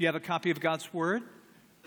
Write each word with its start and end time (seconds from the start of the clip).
You 0.00 0.06
have 0.06 0.14
a 0.14 0.20
copy 0.20 0.50
of 0.50 0.60
God's 0.60 0.94
Word, 0.94 1.24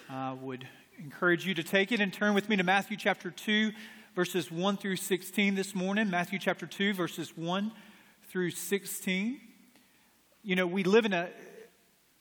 I 0.07 0.33
would 0.33 0.67
encourage 0.99 1.47
you 1.47 1.55
to 1.55 1.63
take 1.63 1.91
it 1.91 1.99
and 1.99 2.13
turn 2.13 2.35
with 2.35 2.47
me 2.47 2.55
to 2.57 2.63
Matthew 2.63 2.95
chapter 2.95 3.31
2, 3.31 3.71
verses 4.15 4.51
1 4.51 4.77
through 4.77 4.97
16 4.97 5.55
this 5.55 5.73
morning. 5.73 6.11
Matthew 6.11 6.37
chapter 6.37 6.67
2, 6.67 6.93
verses 6.93 7.35
1 7.35 7.71
through 8.29 8.51
16. 8.51 9.41
You 10.43 10.55
know, 10.55 10.67
we 10.67 10.83
live 10.83 11.05
in 11.05 11.13
a 11.13 11.29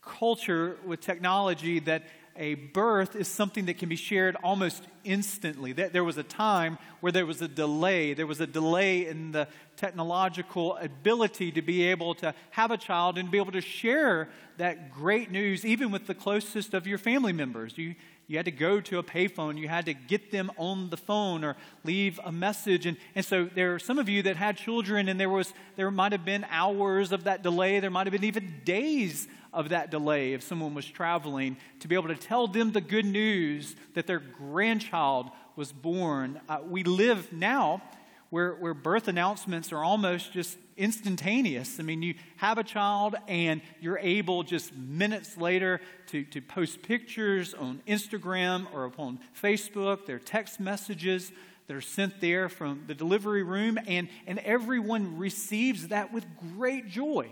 culture 0.00 0.78
with 0.86 1.02
technology 1.02 1.78
that 1.80 2.04
a 2.36 2.54
birth 2.54 3.14
is 3.14 3.28
something 3.28 3.66
that 3.66 3.78
can 3.78 3.88
be 3.88 3.96
shared 3.96 4.36
almost 4.42 4.84
instantly. 5.04 5.72
That 5.72 5.92
There 5.92 6.04
was 6.04 6.16
a 6.16 6.22
time 6.22 6.78
where 7.00 7.12
there 7.12 7.26
was 7.26 7.42
a 7.42 7.48
delay. 7.48 8.14
There 8.14 8.26
was 8.26 8.40
a 8.40 8.46
delay 8.46 9.06
in 9.06 9.32
the 9.32 9.48
technological 9.76 10.76
ability 10.76 11.52
to 11.52 11.62
be 11.62 11.84
able 11.84 12.14
to 12.16 12.34
have 12.50 12.70
a 12.70 12.76
child 12.76 13.18
and 13.18 13.30
be 13.30 13.38
able 13.38 13.52
to 13.52 13.60
share 13.60 14.28
that 14.58 14.92
great 14.92 15.30
news, 15.30 15.64
even 15.64 15.90
with 15.90 16.06
the 16.06 16.14
closest 16.14 16.74
of 16.74 16.86
your 16.86 16.98
family 16.98 17.32
members. 17.32 17.76
You, 17.76 17.94
you 18.28 18.36
had 18.38 18.46
to 18.46 18.52
go 18.52 18.80
to 18.80 18.98
a 18.98 19.02
payphone, 19.02 19.58
you 19.58 19.68
had 19.68 19.86
to 19.86 19.94
get 19.94 20.30
them 20.30 20.50
on 20.56 20.90
the 20.90 20.96
phone 20.96 21.44
or 21.44 21.56
leave 21.84 22.20
a 22.24 22.32
message. 22.32 22.86
And, 22.86 22.96
and 23.14 23.24
so 23.24 23.44
there 23.44 23.74
are 23.74 23.78
some 23.78 23.98
of 23.98 24.08
you 24.08 24.22
that 24.22 24.36
had 24.36 24.56
children, 24.56 25.08
and 25.08 25.18
there, 25.18 25.28
was, 25.28 25.52
there 25.76 25.90
might 25.90 26.12
have 26.12 26.24
been 26.24 26.46
hours 26.50 27.12
of 27.12 27.24
that 27.24 27.42
delay, 27.42 27.80
there 27.80 27.90
might 27.90 28.06
have 28.06 28.12
been 28.12 28.24
even 28.24 28.60
days 28.64 29.28
of 29.52 29.70
that 29.70 29.90
delay 29.90 30.32
if 30.32 30.42
someone 30.42 30.74
was 30.74 30.86
traveling 30.86 31.56
to 31.80 31.88
be 31.88 31.94
able 31.94 32.08
to 32.08 32.16
tell 32.16 32.46
them 32.46 32.72
the 32.72 32.80
good 32.80 33.04
news 33.04 33.76
that 33.94 34.06
their 34.06 34.18
grandchild 34.18 35.30
was 35.56 35.72
born. 35.72 36.40
Uh, 36.48 36.58
we 36.66 36.82
live 36.82 37.32
now 37.32 37.82
where, 38.30 38.54
where 38.54 38.72
birth 38.72 39.08
announcements 39.08 39.72
are 39.72 39.84
almost 39.84 40.32
just 40.32 40.56
instantaneous. 40.78 41.78
I 41.78 41.82
mean, 41.82 42.02
you 42.02 42.14
have 42.36 42.56
a 42.56 42.64
child 42.64 43.14
and 43.28 43.60
you're 43.80 43.98
able 43.98 44.42
just 44.42 44.74
minutes 44.74 45.36
later 45.36 45.82
to, 46.06 46.24
to 46.24 46.40
post 46.40 46.80
pictures 46.80 47.52
on 47.52 47.82
Instagram 47.86 48.66
or 48.72 48.86
upon 48.86 49.20
Facebook. 49.40 50.06
There 50.06 50.16
are 50.16 50.18
text 50.18 50.60
messages 50.60 51.30
that 51.66 51.76
are 51.76 51.82
sent 51.82 52.20
there 52.20 52.48
from 52.48 52.84
the 52.86 52.94
delivery 52.94 53.42
room, 53.42 53.78
and, 53.86 54.08
and 54.26 54.38
everyone 54.40 55.18
receives 55.18 55.88
that 55.88 56.12
with 56.12 56.24
great 56.56 56.88
joy. 56.88 57.28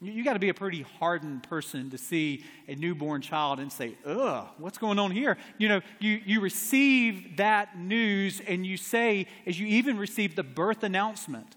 You 0.00 0.22
got 0.24 0.34
to 0.34 0.38
be 0.38 0.50
a 0.50 0.54
pretty 0.54 0.82
hardened 0.82 1.44
person 1.44 1.88
to 1.90 1.98
see 1.98 2.44
a 2.68 2.74
newborn 2.74 3.22
child 3.22 3.60
and 3.60 3.72
say, 3.72 3.96
ugh, 4.04 4.46
what's 4.58 4.76
going 4.76 4.98
on 4.98 5.10
here? 5.10 5.38
You 5.56 5.70
know, 5.70 5.80
you, 6.00 6.20
you 6.24 6.40
receive 6.40 7.38
that 7.38 7.78
news 7.78 8.42
and 8.46 8.66
you 8.66 8.76
say, 8.76 9.26
as 9.46 9.58
you 9.58 9.66
even 9.66 9.96
receive 9.96 10.36
the 10.36 10.42
birth 10.42 10.82
announcement 10.82 11.56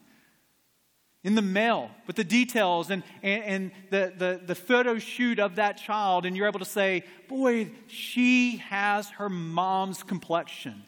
in 1.21 1.35
the 1.35 1.41
mail 1.41 1.91
with 2.07 2.15
the 2.15 2.23
details 2.23 2.89
and, 2.89 3.03
and, 3.21 3.43
and 3.43 3.71
the, 3.89 4.13
the, 4.17 4.41
the 4.45 4.55
photo 4.55 4.97
shoot 4.99 5.37
of 5.39 5.57
that 5.57 5.77
child, 5.77 6.25
and 6.25 6.37
you're 6.37 6.47
able 6.47 6.59
to 6.59 6.65
say, 6.65 7.03
boy, 7.27 7.69
she 7.87 8.57
has 8.57 9.09
her 9.09 9.27
mom's 9.27 10.01
complexion, 10.01 10.83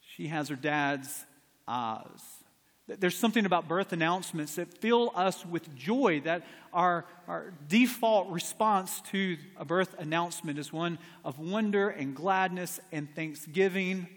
she 0.00 0.26
has 0.26 0.50
her 0.50 0.56
dad's 0.56 1.24
eyes. 1.66 2.41
There's 2.88 3.16
something 3.16 3.46
about 3.46 3.68
birth 3.68 3.92
announcements 3.92 4.56
that 4.56 4.78
fill 4.78 5.12
us 5.14 5.46
with 5.46 5.74
joy, 5.76 6.20
that 6.24 6.44
our, 6.72 7.04
our 7.28 7.52
default 7.68 8.28
response 8.30 9.00
to 9.12 9.36
a 9.56 9.64
birth 9.64 9.94
announcement 9.98 10.58
is 10.58 10.72
one 10.72 10.98
of 11.24 11.38
wonder 11.38 11.90
and 11.90 12.14
gladness 12.14 12.80
and 12.90 13.08
thanksgiving. 13.14 14.08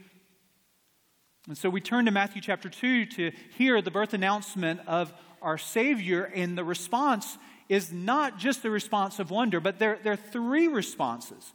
And 1.47 1.55
so 1.57 1.69
we 1.69 1.79
turn 1.79 2.05
to 2.05 2.11
Matthew 2.11 2.41
chapter 2.41 2.67
2 2.69 3.05
to 3.05 3.31
hear 3.55 3.81
the 3.83 3.91
birth 3.91 4.15
announcement 4.15 4.81
of 4.87 5.13
our 5.43 5.59
Savior, 5.59 6.23
and 6.33 6.57
the 6.57 6.63
response 6.63 7.37
is 7.69 7.91
not 7.91 8.39
just 8.39 8.63
the 8.63 8.71
response 8.71 9.19
of 9.19 9.29
wonder, 9.29 9.59
but 9.59 9.77
there, 9.77 9.99
there 10.03 10.13
are 10.13 10.17
three 10.17 10.67
responses. 10.67 11.53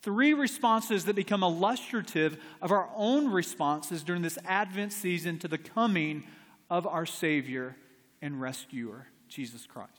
Three 0.00 0.32
responses 0.32 1.04
that 1.04 1.16
become 1.16 1.42
illustrative 1.42 2.38
of 2.62 2.70
our 2.70 2.88
own 2.94 3.30
responses 3.30 4.02
during 4.02 4.22
this 4.22 4.38
Advent 4.46 4.92
season 4.92 5.38
to 5.40 5.48
the 5.48 5.58
coming 5.58 6.24
of 6.70 6.86
our 6.86 7.06
Savior 7.06 7.76
and 8.22 8.40
rescuer, 8.40 9.06
Jesus 9.28 9.66
Christ. 9.66 9.90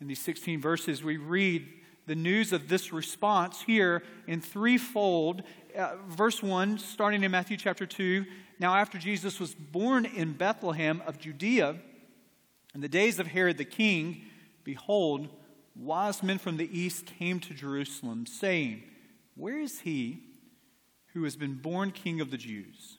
In 0.00 0.06
these 0.06 0.20
16 0.20 0.60
verses, 0.60 1.02
we 1.02 1.16
read 1.16 1.66
the 2.06 2.14
news 2.14 2.52
of 2.52 2.68
this 2.68 2.92
response 2.92 3.62
here 3.62 4.02
in 4.26 4.40
threefold. 4.40 5.42
Uh, 5.76 5.96
verse 6.08 6.42
1, 6.42 6.78
starting 6.78 7.22
in 7.22 7.30
Matthew 7.30 7.56
chapter 7.56 7.86
2. 7.86 8.24
Now, 8.58 8.74
after 8.74 8.98
Jesus 8.98 9.40
was 9.40 9.54
born 9.54 10.04
in 10.04 10.32
Bethlehem 10.32 11.02
of 11.06 11.18
Judea, 11.18 11.76
in 12.74 12.80
the 12.80 12.88
days 12.88 13.18
of 13.18 13.28
Herod 13.28 13.58
the 13.58 13.64
king, 13.64 14.22
behold, 14.62 15.28
wise 15.74 16.22
men 16.22 16.38
from 16.38 16.56
the 16.56 16.78
east 16.78 17.06
came 17.06 17.40
to 17.40 17.54
Jerusalem, 17.54 18.26
saying, 18.26 18.82
Where 19.34 19.58
is 19.58 19.80
he 19.80 20.22
who 21.14 21.24
has 21.24 21.36
been 21.36 21.54
born 21.54 21.90
king 21.90 22.20
of 22.20 22.30
the 22.30 22.36
Jews? 22.36 22.98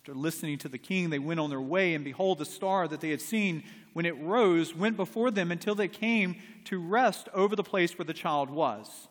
After 0.00 0.14
listening 0.14 0.56
to 0.60 0.68
the 0.70 0.78
king, 0.78 1.10
they 1.10 1.18
went 1.18 1.40
on 1.40 1.50
their 1.50 1.60
way, 1.60 1.92
and 1.92 2.02
behold, 2.02 2.38
the 2.38 2.46
star 2.46 2.88
that 2.88 3.02
they 3.02 3.10
had 3.10 3.20
seen 3.20 3.62
when 3.92 4.06
it 4.06 4.16
rose, 4.16 4.74
went 4.74 4.96
before 4.96 5.30
them 5.30 5.52
until 5.52 5.74
they 5.74 5.88
came 5.88 6.36
to 6.64 6.80
rest 6.80 7.28
over 7.34 7.54
the 7.54 7.62
place 7.62 7.98
where 7.98 8.06
the 8.06 8.14
child 8.14 8.48
was. 8.48 9.08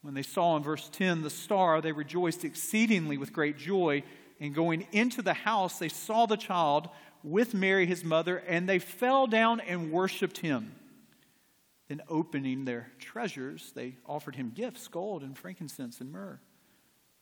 When 0.00 0.14
they 0.14 0.22
saw 0.22 0.56
in 0.56 0.62
verse 0.62 0.88
10 0.88 1.20
the 1.20 1.28
star, 1.28 1.82
they 1.82 1.92
rejoiced 1.92 2.46
exceedingly 2.46 3.18
with 3.18 3.34
great 3.34 3.58
joy. 3.58 4.02
And 4.40 4.54
going 4.54 4.86
into 4.92 5.20
the 5.20 5.34
house, 5.34 5.78
they 5.78 5.90
saw 5.90 6.24
the 6.24 6.38
child 6.38 6.88
with 7.22 7.52
Mary, 7.52 7.84
his 7.84 8.02
mother, 8.02 8.38
and 8.38 8.66
they 8.66 8.78
fell 8.78 9.26
down 9.26 9.60
and 9.60 9.92
worshiped 9.92 10.38
him. 10.38 10.74
Then, 11.88 12.00
opening 12.08 12.64
their 12.64 12.92
treasures, 12.98 13.72
they 13.74 13.98
offered 14.06 14.36
him 14.36 14.52
gifts 14.54 14.88
gold 14.88 15.22
and 15.22 15.36
frankincense 15.36 16.00
and 16.00 16.10
myrrh. 16.10 16.40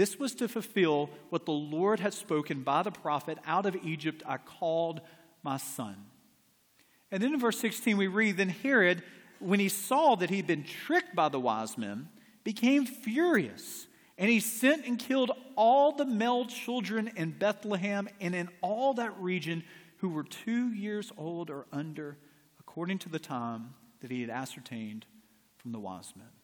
This 0.00 0.18
was 0.18 0.34
to 0.36 0.48
fulfill 0.48 1.10
what 1.28 1.44
the 1.44 1.52
Lord 1.52 2.00
had 2.00 2.14
spoken 2.14 2.62
by 2.62 2.82
the 2.82 2.90
prophet 2.90 3.36
Out 3.44 3.66
of 3.66 3.76
Egypt 3.84 4.22
I 4.24 4.38
called 4.38 5.02
my 5.42 5.58
son. 5.58 5.94
And 7.10 7.22
then 7.22 7.34
in 7.34 7.38
verse 7.38 7.58
16, 7.58 7.98
we 7.98 8.06
read 8.06 8.38
Then 8.38 8.48
Herod, 8.48 9.02
when 9.40 9.60
he 9.60 9.68
saw 9.68 10.14
that 10.14 10.30
he'd 10.30 10.46
been 10.46 10.64
tricked 10.64 11.14
by 11.14 11.28
the 11.28 11.38
wise 11.38 11.76
men, 11.76 12.08
became 12.44 12.86
furious. 12.86 13.88
And 14.16 14.30
he 14.30 14.40
sent 14.40 14.86
and 14.86 14.98
killed 14.98 15.32
all 15.54 15.92
the 15.92 16.06
male 16.06 16.46
children 16.46 17.10
in 17.14 17.32
Bethlehem 17.32 18.08
and 18.22 18.34
in 18.34 18.48
all 18.62 18.94
that 18.94 19.20
region 19.20 19.64
who 19.98 20.08
were 20.08 20.24
two 20.24 20.72
years 20.72 21.12
old 21.18 21.50
or 21.50 21.66
under, 21.74 22.16
according 22.58 23.00
to 23.00 23.10
the 23.10 23.18
time 23.18 23.74
that 24.00 24.10
he 24.10 24.22
had 24.22 24.30
ascertained 24.30 25.04
from 25.58 25.72
the 25.72 25.78
wise 25.78 26.14
men. 26.16 26.39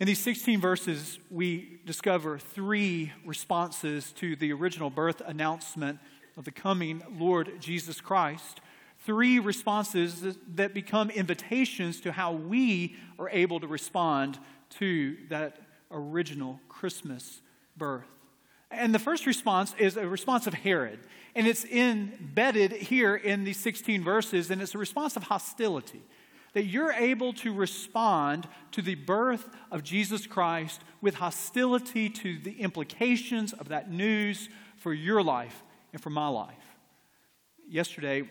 In 0.00 0.06
these 0.06 0.18
16 0.20 0.60
verses, 0.60 1.18
we 1.30 1.80
discover 1.86 2.38
three 2.38 3.12
responses 3.24 4.12
to 4.12 4.34
the 4.36 4.52
original 4.52 4.90
birth 4.90 5.22
announcement 5.24 6.00
of 6.36 6.44
the 6.44 6.50
coming 6.50 7.02
Lord 7.18 7.60
Jesus 7.60 8.00
Christ 8.00 8.60
three 9.04 9.38
responses 9.38 10.36
that 10.54 10.74
become 10.74 11.10
invitations 11.10 12.00
to 12.00 12.12
how 12.12 12.32
we 12.32 12.96
are 13.18 13.28
able 13.30 13.60
to 13.60 13.66
respond 13.66 14.38
to 14.70 15.16
that 15.28 15.58
original 15.90 16.60
Christmas 16.68 17.42
birth. 17.76 18.06
And 18.70 18.94
the 18.94 18.98
first 18.98 19.26
response 19.26 19.74
is 19.78 19.96
a 19.96 20.06
response 20.06 20.46
of 20.46 20.54
Herod. 20.54 21.00
And 21.34 21.46
it's 21.46 21.64
embedded 21.64 22.72
here 22.72 23.16
in 23.16 23.44
these 23.44 23.58
16 23.58 24.02
verses, 24.02 24.50
and 24.50 24.62
it's 24.62 24.74
a 24.74 24.78
response 24.78 25.16
of 25.16 25.24
hostility. 25.24 26.02
That 26.54 26.64
you're 26.64 26.92
able 26.92 27.32
to 27.34 27.52
respond 27.54 28.46
to 28.72 28.82
the 28.82 28.94
birth 28.94 29.48
of 29.70 29.82
Jesus 29.82 30.26
Christ 30.26 30.82
with 31.00 31.14
hostility 31.14 32.10
to 32.10 32.38
the 32.38 32.60
implications 32.60 33.52
of 33.54 33.68
that 33.68 33.90
news 33.90 34.48
for 34.76 34.92
your 34.92 35.22
life 35.22 35.62
and 35.92 36.02
for 36.02 36.10
my 36.10 36.28
life. 36.28 36.54
Yesterday, 37.68 38.28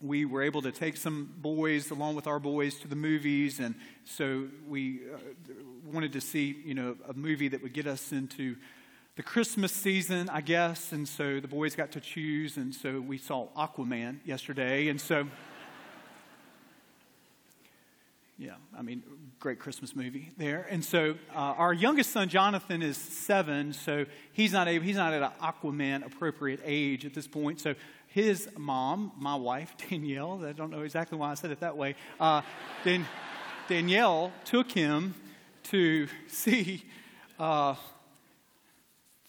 we 0.00 0.24
were 0.24 0.42
able 0.42 0.62
to 0.62 0.70
take 0.70 0.96
some 0.96 1.32
boys 1.38 1.90
along 1.90 2.14
with 2.14 2.26
our 2.26 2.38
boys 2.38 2.78
to 2.80 2.88
the 2.88 2.96
movies, 2.96 3.58
and 3.58 3.74
so 4.04 4.46
we 4.68 5.00
uh, 5.12 5.18
wanted 5.90 6.12
to 6.12 6.20
see, 6.20 6.62
you 6.64 6.74
know, 6.74 6.96
a 7.08 7.14
movie 7.14 7.48
that 7.48 7.62
would 7.62 7.72
get 7.72 7.86
us 7.86 8.12
into 8.12 8.54
the 9.16 9.22
Christmas 9.22 9.72
season, 9.72 10.28
I 10.28 10.40
guess. 10.40 10.92
And 10.92 11.08
so 11.08 11.40
the 11.40 11.48
boys 11.48 11.74
got 11.74 11.92
to 11.92 12.00
choose, 12.00 12.56
and 12.58 12.74
so 12.74 13.00
we 13.00 13.18
saw 13.18 13.48
Aquaman 13.56 14.18
yesterday, 14.24 14.88
and 14.88 15.00
so. 15.00 15.26
Yeah, 18.36 18.54
I 18.76 18.82
mean, 18.82 19.04
great 19.38 19.60
Christmas 19.60 19.94
movie 19.94 20.32
there. 20.36 20.66
And 20.68 20.84
so 20.84 21.14
uh, 21.32 21.38
our 21.38 21.72
youngest 21.72 22.10
son, 22.10 22.28
Jonathan, 22.28 22.82
is 22.82 22.96
seven, 22.96 23.72
so 23.72 24.06
he's 24.32 24.52
not, 24.52 24.66
able, 24.66 24.84
he's 24.84 24.96
not 24.96 25.12
at 25.12 25.22
an 25.22 25.30
Aquaman 25.40 26.04
appropriate 26.04 26.60
age 26.64 27.06
at 27.06 27.14
this 27.14 27.28
point. 27.28 27.60
So 27.60 27.76
his 28.08 28.48
mom, 28.56 29.12
my 29.16 29.36
wife, 29.36 29.74
Danielle, 29.88 30.44
I 30.44 30.52
don't 30.52 30.70
know 30.70 30.82
exactly 30.82 31.16
why 31.16 31.30
I 31.30 31.34
said 31.34 31.52
it 31.52 31.60
that 31.60 31.76
way, 31.76 31.94
uh, 32.18 32.42
Dan- 32.84 33.06
Danielle 33.68 34.32
took 34.44 34.72
him 34.72 35.14
to 35.64 36.08
see, 36.26 36.84
uh, 37.38 37.76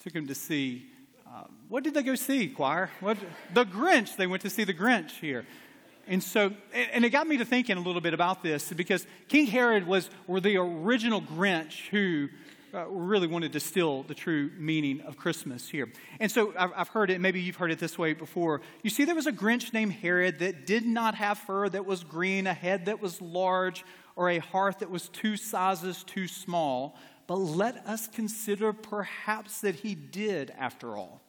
took 0.03 0.13
him 0.13 0.25
to 0.27 0.35
see, 0.35 0.87
uh, 1.27 1.43
what 1.69 1.83
did 1.83 1.93
they 1.93 2.03
go 2.03 2.15
see, 2.15 2.47
choir? 2.47 2.89
What, 3.01 3.17
the 3.53 3.65
Grinch. 3.65 4.15
They 4.15 4.27
went 4.27 4.41
to 4.41 4.49
see 4.49 4.63
the 4.63 4.73
Grinch 4.73 5.11
here. 5.11 5.45
And 6.07 6.23
so, 6.23 6.51
and 6.73 7.03
it 7.03 7.09
got 7.09 7.27
me 7.27 7.37
to 7.37 7.45
thinking 7.45 7.77
a 7.77 7.81
little 7.81 8.01
bit 8.01 8.13
about 8.13 8.43
this 8.43 8.71
because 8.71 9.07
King 9.27 9.47
Herod 9.47 9.87
was, 9.87 10.09
were 10.27 10.39
the 10.39 10.57
original 10.57 11.21
Grinch 11.21 11.87
who 11.89 12.29
uh, 12.75 12.85
really 12.87 13.25
wanted 13.25 13.47
to 13.47 13.53
distill 13.53 14.03
the 14.03 14.13
true 14.13 14.51
meaning 14.57 15.01
of 15.01 15.17
Christmas 15.17 15.69
here. 15.69 15.89
And 16.19 16.29
so 16.29 16.53
I've, 16.57 16.71
I've 16.75 16.87
heard 16.89 17.09
it, 17.09 17.21
maybe 17.21 17.41
you've 17.41 17.55
heard 17.55 17.71
it 17.71 17.79
this 17.79 17.97
way 17.97 18.13
before. 18.13 18.61
You 18.83 18.89
see, 18.89 19.05
there 19.05 19.15
was 19.15 19.27
a 19.27 19.31
Grinch 19.31 19.73
named 19.73 19.93
Herod 19.93 20.39
that 20.39 20.65
did 20.65 20.85
not 20.85 21.15
have 21.15 21.37
fur 21.37 21.69
that 21.69 21.85
was 21.85 22.03
green, 22.03 22.47
a 22.47 22.53
head 22.53 22.85
that 22.85 23.01
was 23.01 23.21
large, 23.21 23.85
or 24.15 24.29
a 24.29 24.39
heart 24.39 24.79
that 24.79 24.91
was 24.91 25.09
two 25.09 25.37
sizes 25.37 26.03
too 26.03 26.27
small. 26.27 26.97
But 27.27 27.37
let 27.37 27.77
us 27.87 28.07
consider 28.07 28.73
perhaps 28.73 29.61
that 29.61 29.75
he 29.75 29.95
did 29.95 30.51
after 30.57 30.97
all. 30.97 31.21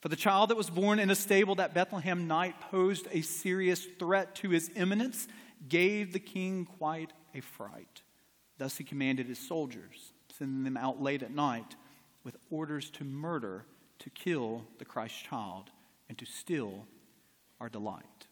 For 0.00 0.08
the 0.08 0.16
child 0.16 0.50
that 0.50 0.56
was 0.56 0.70
born 0.70 0.98
in 0.98 1.10
a 1.10 1.14
stable 1.14 1.56
that 1.56 1.74
Bethlehem 1.74 2.26
night 2.26 2.60
posed 2.60 3.06
a 3.10 3.20
serious 3.20 3.84
threat 3.98 4.34
to 4.36 4.50
his 4.50 4.70
eminence, 4.74 5.28
gave 5.68 6.12
the 6.12 6.18
king 6.18 6.64
quite 6.64 7.12
a 7.34 7.40
fright. 7.40 8.02
Thus 8.56 8.78
he 8.78 8.84
commanded 8.84 9.26
his 9.26 9.38
soldiers 9.38 10.12
sending 10.40 10.64
them 10.64 10.78
out 10.78 11.02
late 11.02 11.22
at 11.22 11.30
night 11.30 11.76
with 12.24 12.38
orders 12.50 12.88
to 12.88 13.04
murder, 13.04 13.66
to 13.98 14.08
kill 14.08 14.64
the 14.78 14.86
Christ 14.86 15.22
child, 15.22 15.70
and 16.08 16.16
to 16.16 16.24
steal 16.24 16.86
our 17.60 17.68
delight. 17.68 18.26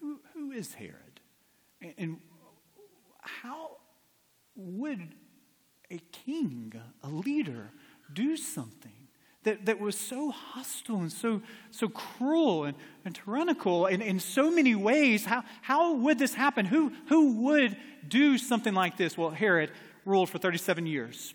Who, 0.00 0.20
who 0.34 0.50
is 0.50 0.74
Herod? 0.74 1.20
And 1.96 2.18
how 3.20 3.76
would 4.56 5.14
a 5.90 5.98
king, 6.10 6.72
a 7.04 7.08
leader, 7.08 7.70
do 8.12 8.36
something 8.36 9.03
that, 9.44 9.66
that 9.66 9.78
was 9.78 9.96
so 9.96 10.30
hostile 10.30 10.96
and 10.96 11.12
so, 11.12 11.40
so 11.70 11.88
cruel 11.88 12.64
and, 12.64 12.76
and 13.04 13.14
tyrannical 13.14 13.86
in, 13.86 14.02
in 14.02 14.18
so 14.18 14.50
many 14.50 14.74
ways? 14.74 15.24
How, 15.24 15.44
how 15.62 15.94
would 15.94 16.18
this 16.18 16.34
happen? 16.34 16.66
Who, 16.66 16.92
who 17.08 17.42
would 17.42 17.76
do 18.06 18.36
something 18.38 18.74
like 18.74 18.96
this? 18.96 19.16
Well, 19.16 19.30
Herod 19.30 19.70
ruled 20.04 20.30
for 20.30 20.38
37 20.38 20.86
years. 20.86 21.34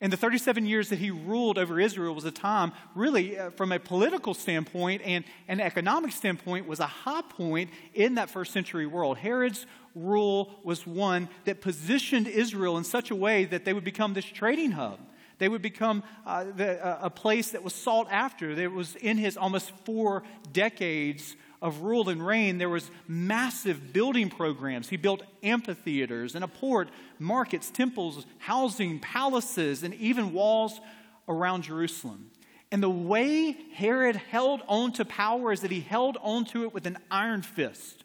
And 0.00 0.12
the 0.12 0.16
37 0.16 0.66
years 0.66 0.90
that 0.90 0.98
he 0.98 1.10
ruled 1.10 1.56
over 1.56 1.80
Israel 1.80 2.14
was 2.14 2.24
a 2.24 2.30
time, 2.30 2.72
really, 2.94 3.38
uh, 3.38 3.50
from 3.50 3.72
a 3.72 3.78
political 3.78 4.34
standpoint 4.34 5.00
and 5.02 5.24
an 5.48 5.60
economic 5.60 6.12
standpoint, 6.12 6.66
was 6.66 6.80
a 6.80 6.86
high 6.86 7.22
point 7.22 7.70
in 7.94 8.16
that 8.16 8.28
first 8.28 8.52
century 8.52 8.86
world. 8.86 9.16
Herod's 9.16 9.66
rule 9.94 10.60
was 10.62 10.86
one 10.86 11.28
that 11.44 11.60
positioned 11.60 12.26
Israel 12.26 12.76
in 12.76 12.84
such 12.84 13.10
a 13.10 13.14
way 13.14 13.44
that 13.46 13.64
they 13.64 13.72
would 13.72 13.84
become 13.84 14.12
this 14.12 14.24
trading 14.24 14.72
hub. 14.72 14.98
They 15.38 15.48
would 15.48 15.62
become 15.62 16.02
uh, 16.24 16.44
the, 16.56 16.84
uh, 16.84 16.98
a 17.02 17.10
place 17.10 17.50
that 17.52 17.62
was 17.62 17.74
sought 17.74 18.08
after. 18.10 18.54
There 18.54 18.70
was 18.70 18.96
in 18.96 19.18
his 19.18 19.36
almost 19.36 19.72
four 19.84 20.22
decades 20.52 21.36
of 21.64 21.80
rule 21.80 22.10
and 22.10 22.24
reign, 22.24 22.58
there 22.58 22.68
was 22.68 22.90
massive 23.08 23.90
building 23.90 24.28
programs. 24.28 24.90
He 24.90 24.98
built 24.98 25.22
amphitheaters 25.42 26.34
and 26.34 26.44
a 26.44 26.48
port, 26.48 26.90
markets, 27.18 27.70
temples, 27.70 28.26
housing, 28.36 28.98
palaces, 28.98 29.82
and 29.82 29.94
even 29.94 30.34
walls 30.34 30.78
around 31.26 31.62
Jerusalem. 31.62 32.30
And 32.70 32.82
the 32.82 32.90
way 32.90 33.56
Herod 33.72 34.16
held 34.16 34.60
on 34.68 34.92
to 34.94 35.06
power 35.06 35.52
is 35.52 35.62
that 35.62 35.70
he 35.70 35.80
held 35.80 36.18
on 36.20 36.44
to 36.46 36.64
it 36.64 36.74
with 36.74 36.86
an 36.86 36.98
iron 37.10 37.40
fist. 37.40 38.04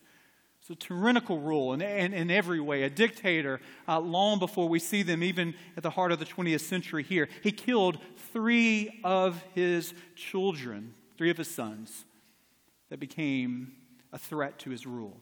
A 0.71 0.75
tyrannical 0.75 1.39
rule 1.39 1.73
in, 1.73 1.81
in, 1.81 2.13
in 2.13 2.29
every 2.29 2.59
way, 2.59 2.83
a 2.83 2.89
dictator 2.91 3.59
uh, 3.87 3.99
long 3.99 4.37
before 4.37 4.69
we 4.69 4.77
see 4.77 5.01
them, 5.01 5.23
even 5.23 5.55
at 5.75 5.81
the 5.81 5.89
heart 5.89 6.11
of 6.11 6.19
the 6.19 6.25
20th 6.25 6.61
century 6.61 7.01
here. 7.01 7.27
He 7.41 7.51
killed 7.51 7.97
three 8.31 8.99
of 9.03 9.43
his 9.55 9.95
children, 10.15 10.93
three 11.17 11.31
of 11.31 11.37
his 11.37 11.49
sons 11.49 12.05
that 12.89 12.99
became 12.99 13.73
a 14.13 14.19
threat 14.19 14.59
to 14.59 14.69
his 14.69 14.85
rule. 14.85 15.19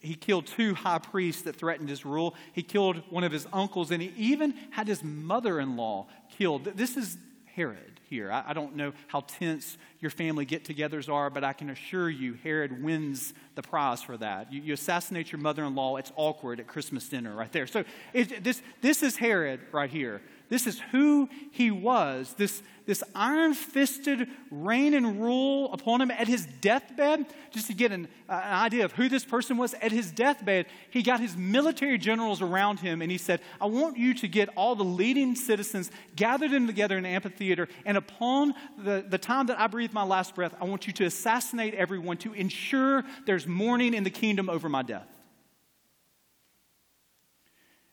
He 0.00 0.14
killed 0.14 0.46
two 0.46 0.74
high 0.74 0.98
priests 0.98 1.42
that 1.42 1.56
threatened 1.56 1.88
his 1.88 2.04
rule. 2.04 2.34
He 2.52 2.62
killed 2.62 3.02
one 3.08 3.24
of 3.24 3.32
his 3.32 3.46
uncles, 3.52 3.90
and 3.90 4.02
he 4.02 4.12
even 4.16 4.52
had 4.70 4.88
his 4.88 5.02
mother 5.02 5.60
in 5.60 5.76
law 5.76 6.06
killed. 6.36 6.64
This 6.64 6.96
is 6.96 7.16
Herod 7.56 8.00
here. 8.10 8.30
I, 8.30 8.52
don't 8.52 8.76
know 8.76 8.92
how 9.08 9.20
tense 9.20 9.78
your 10.00 10.10
family 10.10 10.44
get 10.44 10.64
togethers 10.64 11.10
are, 11.10 11.30
but 11.30 11.42
I 11.42 11.54
can 11.54 11.70
assure 11.70 12.10
you, 12.10 12.34
Herod 12.44 12.82
wins 12.82 13.32
the 13.54 13.62
prize 13.62 14.02
for 14.02 14.16
that. 14.18 14.52
You, 14.52 14.60
you 14.60 14.74
assassinate 14.74 15.32
your 15.32 15.40
mother 15.40 15.64
in 15.64 15.74
law, 15.74 15.96
it's 15.96 16.12
awkward 16.16 16.60
at 16.60 16.66
Christmas 16.66 17.08
dinner 17.08 17.34
right 17.34 17.50
there. 17.50 17.66
So 17.66 17.84
it, 18.12 18.44
this, 18.44 18.60
this 18.82 19.02
is 19.02 19.16
Herod 19.16 19.60
right 19.72 19.88
here. 19.88 20.20
This 20.48 20.66
is 20.66 20.80
who 20.92 21.28
he 21.50 21.70
was. 21.70 22.34
This, 22.34 22.62
this 22.86 23.02
iron 23.14 23.52
fisted 23.52 24.28
reign 24.50 24.94
and 24.94 25.20
rule 25.20 25.72
upon 25.72 26.00
him 26.00 26.10
at 26.12 26.28
his 26.28 26.46
deathbed. 26.60 27.26
Just 27.50 27.66
to 27.66 27.74
get 27.74 27.90
an, 27.90 28.06
uh, 28.28 28.40
an 28.44 28.54
idea 28.54 28.84
of 28.84 28.92
who 28.92 29.08
this 29.08 29.24
person 29.24 29.56
was, 29.56 29.74
at 29.74 29.90
his 29.90 30.12
deathbed, 30.12 30.66
he 30.90 31.02
got 31.02 31.18
his 31.18 31.36
military 31.36 31.98
generals 31.98 32.40
around 32.42 32.78
him 32.78 33.02
and 33.02 33.10
he 33.10 33.18
said, 33.18 33.40
I 33.60 33.66
want 33.66 33.96
you 33.96 34.14
to 34.14 34.28
get 34.28 34.48
all 34.56 34.76
the 34.76 34.84
leading 34.84 35.34
citizens, 35.34 35.90
gather 36.14 36.48
them 36.48 36.68
together 36.68 36.96
in 36.96 37.04
an 37.04 37.12
amphitheater, 37.12 37.68
and 37.84 37.96
upon 37.96 38.54
the, 38.78 39.04
the 39.08 39.18
time 39.18 39.46
that 39.46 39.58
I 39.58 39.66
breathe 39.66 39.92
my 39.92 40.04
last 40.04 40.36
breath, 40.36 40.54
I 40.60 40.64
want 40.64 40.86
you 40.86 40.92
to 40.94 41.04
assassinate 41.06 41.74
everyone 41.74 42.18
to 42.18 42.32
ensure 42.34 43.04
there's 43.26 43.46
mourning 43.46 43.94
in 43.94 44.04
the 44.04 44.10
kingdom 44.10 44.48
over 44.48 44.68
my 44.68 44.82
death. 44.82 45.08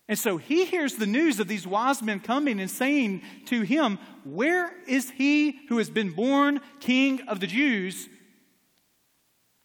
And 0.10 0.20
so 0.20 0.38
he 0.38 0.66
hears 0.66 0.96
the 0.96 1.08
news 1.08 1.40
of 1.40 1.48
these 1.48 1.66
wise 1.66 2.02
men 2.02 2.20
coming 2.20 2.60
and 2.60 2.70
saying 2.70 3.22
to 3.46 3.62
him, 3.62 4.00
Where 4.26 4.74
is 4.88 5.10
he 5.12 5.60
who 5.70 5.78
has 5.78 5.90
been 5.90 6.12
born 6.12 6.60
king 6.80 7.22
of 7.28 7.40
the 7.40 7.48
Jews? 7.48 8.10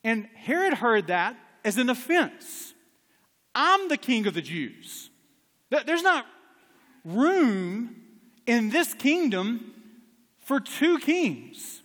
And 0.04 0.28
Herod 0.36 0.74
heard 0.74 1.08
that 1.08 1.36
as 1.64 1.76
an 1.76 1.90
offense. 1.90 2.72
I'm 3.54 3.88
the 3.88 3.96
king 3.96 4.26
of 4.26 4.34
the 4.34 4.42
Jews. 4.42 5.10
There's 5.70 6.02
not 6.02 6.24
room 7.04 7.96
in 8.46 8.70
this 8.70 8.94
kingdom 8.94 9.74
for 10.38 10.60
two 10.60 10.98
kings. 10.98 11.82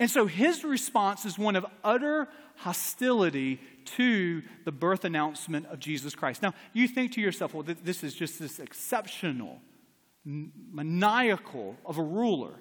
And 0.00 0.10
so 0.10 0.26
his 0.26 0.64
response 0.64 1.24
is 1.24 1.38
one 1.38 1.56
of 1.56 1.66
utter 1.84 2.28
hostility 2.56 3.60
to 3.86 4.42
the 4.64 4.72
birth 4.72 5.04
announcement 5.04 5.66
of 5.66 5.78
Jesus 5.78 6.14
Christ. 6.14 6.42
Now, 6.42 6.54
you 6.72 6.88
think 6.88 7.12
to 7.12 7.20
yourself, 7.20 7.54
well, 7.54 7.64
this 7.64 8.04
is 8.04 8.14
just 8.14 8.38
this 8.38 8.58
exceptional, 8.58 9.60
maniacal 10.24 11.76
of 11.84 11.98
a 11.98 12.02
ruler. 12.02 12.54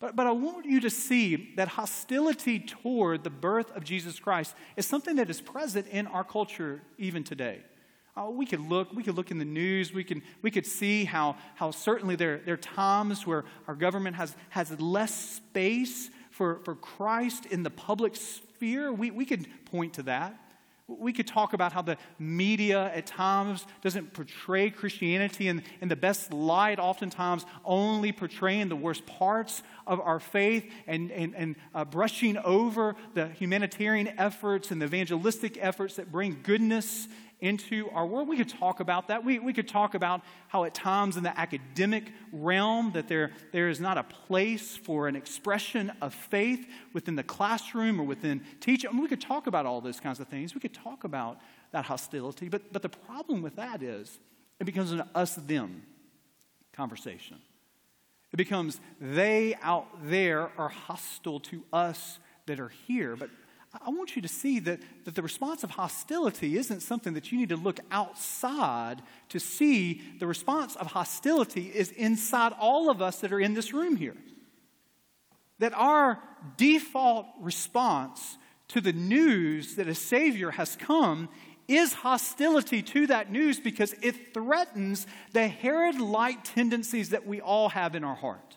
But, 0.00 0.14
but 0.14 0.26
I 0.26 0.30
want 0.30 0.66
you 0.66 0.80
to 0.80 0.90
see 0.90 1.52
that 1.56 1.68
hostility 1.68 2.60
toward 2.60 3.24
the 3.24 3.30
birth 3.30 3.74
of 3.76 3.82
Jesus 3.82 4.18
Christ 4.20 4.54
is 4.76 4.86
something 4.86 5.16
that 5.16 5.28
is 5.28 5.40
present 5.40 5.88
in 5.88 6.06
our 6.06 6.24
culture 6.24 6.82
even 6.98 7.24
today. 7.24 7.60
Uh, 8.16 8.30
we 8.30 8.46
could 8.46 8.60
look, 8.60 8.92
we 8.92 9.02
could 9.02 9.14
look 9.14 9.30
in 9.30 9.38
the 9.38 9.44
news, 9.44 9.92
we, 9.92 10.02
can, 10.02 10.22
we 10.42 10.50
could 10.50 10.66
see 10.66 11.04
how, 11.04 11.36
how 11.54 11.70
certainly 11.70 12.16
there, 12.16 12.40
there 12.44 12.54
are 12.54 12.56
times 12.56 13.26
where 13.26 13.44
our 13.68 13.74
government 13.74 14.16
has, 14.16 14.34
has 14.50 14.78
less 14.80 15.14
space 15.14 16.10
for, 16.30 16.60
for 16.64 16.74
Christ 16.74 17.46
in 17.46 17.62
the 17.62 17.70
public 17.70 18.16
sphere, 18.16 18.92
we, 18.92 19.10
we 19.10 19.24
could 19.24 19.46
point 19.66 19.94
to 19.94 20.02
that. 20.04 20.38
We 20.88 21.12
could 21.12 21.26
talk 21.26 21.52
about 21.52 21.74
how 21.74 21.82
the 21.82 21.98
media 22.18 22.90
at 22.94 23.06
times 23.06 23.66
doesn't 23.82 24.14
portray 24.14 24.70
Christianity 24.70 25.48
in, 25.48 25.62
in 25.82 25.88
the 25.88 25.96
best 25.96 26.32
light, 26.32 26.78
oftentimes 26.78 27.44
only 27.62 28.10
portraying 28.10 28.70
the 28.70 28.76
worst 28.76 29.04
parts 29.04 29.62
of 29.86 30.00
our 30.00 30.18
faith 30.18 30.64
and, 30.86 31.12
and, 31.12 31.36
and 31.36 31.56
uh, 31.74 31.84
brushing 31.84 32.38
over 32.38 32.96
the 33.12 33.28
humanitarian 33.28 34.08
efforts 34.18 34.70
and 34.70 34.80
the 34.80 34.86
evangelistic 34.86 35.58
efforts 35.60 35.96
that 35.96 36.10
bring 36.10 36.38
goodness 36.42 37.06
into 37.40 37.88
our 37.90 38.06
world. 38.06 38.28
We 38.28 38.36
could 38.36 38.48
talk 38.48 38.80
about 38.80 39.08
that. 39.08 39.24
We, 39.24 39.38
we 39.38 39.52
could 39.52 39.68
talk 39.68 39.94
about 39.94 40.22
how, 40.48 40.64
at 40.64 40.74
times, 40.74 41.16
in 41.16 41.22
the 41.22 41.38
academic 41.38 42.12
realm, 42.32 42.92
that 42.92 43.08
there, 43.08 43.32
there 43.52 43.68
is 43.68 43.80
not 43.80 43.96
a 43.96 44.02
place 44.02 44.76
for 44.76 45.08
an 45.08 45.14
expression 45.14 45.92
of 46.02 46.14
faith 46.14 46.66
within 46.92 47.16
the 47.16 47.22
classroom 47.22 48.00
or 48.00 48.04
within 48.04 48.42
teaching. 48.60 48.90
I 48.90 48.92
mean, 48.92 49.02
we 49.02 49.08
could 49.08 49.20
talk 49.20 49.46
about 49.46 49.66
all 49.66 49.80
those 49.80 50.00
kinds 50.00 50.20
of 50.20 50.28
things. 50.28 50.54
We 50.54 50.60
could 50.60 50.74
talk 50.74 51.04
about 51.04 51.38
that 51.72 51.84
hostility. 51.84 52.48
But, 52.48 52.72
but 52.72 52.82
the 52.82 52.88
problem 52.88 53.42
with 53.42 53.56
that 53.56 53.82
is 53.82 54.18
it 54.58 54.64
becomes 54.64 54.90
an 54.90 55.02
us 55.14 55.34
them 55.36 55.82
conversation. 56.72 57.38
It 58.32 58.36
becomes 58.36 58.80
they 59.00 59.56
out 59.62 59.86
there 60.04 60.50
are 60.58 60.68
hostile 60.68 61.40
to 61.40 61.62
us 61.72 62.18
that 62.46 62.60
are 62.60 62.68
here. 62.86 63.16
But 63.16 63.30
I 63.74 63.90
want 63.90 64.16
you 64.16 64.22
to 64.22 64.28
see 64.28 64.60
that, 64.60 64.80
that 65.04 65.14
the 65.14 65.22
response 65.22 65.62
of 65.62 65.70
hostility 65.70 66.56
isn't 66.56 66.80
something 66.80 67.12
that 67.14 67.30
you 67.30 67.38
need 67.38 67.50
to 67.50 67.56
look 67.56 67.80
outside 67.90 69.02
to 69.28 69.38
see. 69.38 70.00
The 70.18 70.26
response 70.26 70.74
of 70.76 70.86
hostility 70.86 71.66
is 71.66 71.90
inside 71.90 72.54
all 72.58 72.90
of 72.90 73.02
us 73.02 73.20
that 73.20 73.32
are 73.32 73.40
in 73.40 73.54
this 73.54 73.74
room 73.74 73.96
here. 73.96 74.16
That 75.58 75.74
our 75.74 76.18
default 76.56 77.26
response 77.40 78.38
to 78.68 78.80
the 78.80 78.92
news 78.92 79.76
that 79.76 79.88
a 79.88 79.94
Savior 79.94 80.50
has 80.50 80.76
come 80.76 81.28
is 81.66 81.92
hostility 81.92 82.80
to 82.80 83.06
that 83.08 83.30
news 83.30 83.60
because 83.60 83.94
it 84.00 84.32
threatens 84.32 85.06
the 85.32 85.46
Herod 85.46 86.00
like 86.00 86.42
tendencies 86.42 87.10
that 87.10 87.26
we 87.26 87.42
all 87.42 87.68
have 87.68 87.94
in 87.94 88.04
our 88.04 88.14
heart. 88.14 88.56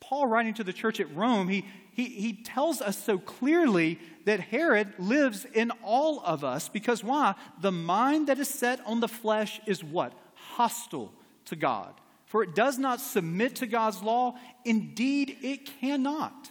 Paul, 0.00 0.26
writing 0.26 0.52
to 0.54 0.64
the 0.64 0.72
church 0.72 1.00
at 1.00 1.14
Rome, 1.16 1.48
he, 1.48 1.64
he, 1.94 2.06
he 2.06 2.32
tells 2.32 2.80
us 2.82 2.98
so 3.02 3.18
clearly 3.18 4.00
that 4.24 4.40
Herod 4.40 4.92
lives 4.98 5.46
in 5.54 5.70
all 5.82 6.20
of 6.24 6.42
us 6.42 6.68
because 6.68 7.04
why? 7.04 7.36
The 7.60 7.70
mind 7.70 8.26
that 8.26 8.40
is 8.40 8.48
set 8.48 8.84
on 8.84 8.98
the 8.98 9.08
flesh 9.08 9.60
is 9.64 9.84
what? 9.84 10.12
Hostile 10.34 11.12
to 11.46 11.56
God. 11.56 11.94
For 12.26 12.42
it 12.42 12.56
does 12.56 12.78
not 12.78 13.00
submit 13.00 13.56
to 13.56 13.66
God's 13.66 14.02
law. 14.02 14.34
Indeed, 14.64 15.38
it 15.40 15.66
cannot. 15.80 16.50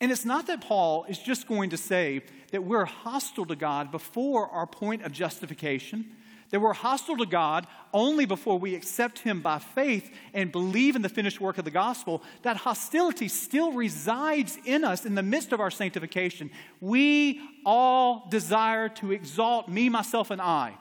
And 0.00 0.10
it's 0.10 0.24
not 0.24 0.46
that 0.46 0.62
Paul 0.62 1.04
is 1.08 1.18
just 1.18 1.46
going 1.46 1.70
to 1.70 1.76
say 1.76 2.22
that 2.50 2.64
we're 2.64 2.86
hostile 2.86 3.44
to 3.46 3.56
God 3.56 3.90
before 3.90 4.48
our 4.48 4.66
point 4.66 5.02
of 5.02 5.12
justification 5.12 6.12
that 6.50 6.60
we're 6.60 6.72
hostile 6.72 7.16
to 7.18 7.26
God 7.26 7.66
only 7.92 8.24
before 8.24 8.58
we 8.58 8.74
accept 8.74 9.20
Him 9.20 9.40
by 9.40 9.58
faith 9.58 10.10
and 10.32 10.52
believe 10.52 10.96
in 10.96 11.02
the 11.02 11.08
finished 11.08 11.40
work 11.40 11.58
of 11.58 11.64
the 11.64 11.70
gospel, 11.70 12.22
that 12.42 12.56
hostility 12.56 13.28
still 13.28 13.72
resides 13.72 14.58
in 14.64 14.84
us 14.84 15.04
in 15.04 15.14
the 15.14 15.22
midst 15.22 15.52
of 15.52 15.60
our 15.60 15.70
sanctification. 15.70 16.50
We 16.80 17.40
all 17.64 18.26
desire 18.30 18.88
to 18.90 19.12
exalt 19.12 19.68
me, 19.68 19.88
myself, 19.88 20.30
and 20.30 20.40
I 20.40 20.74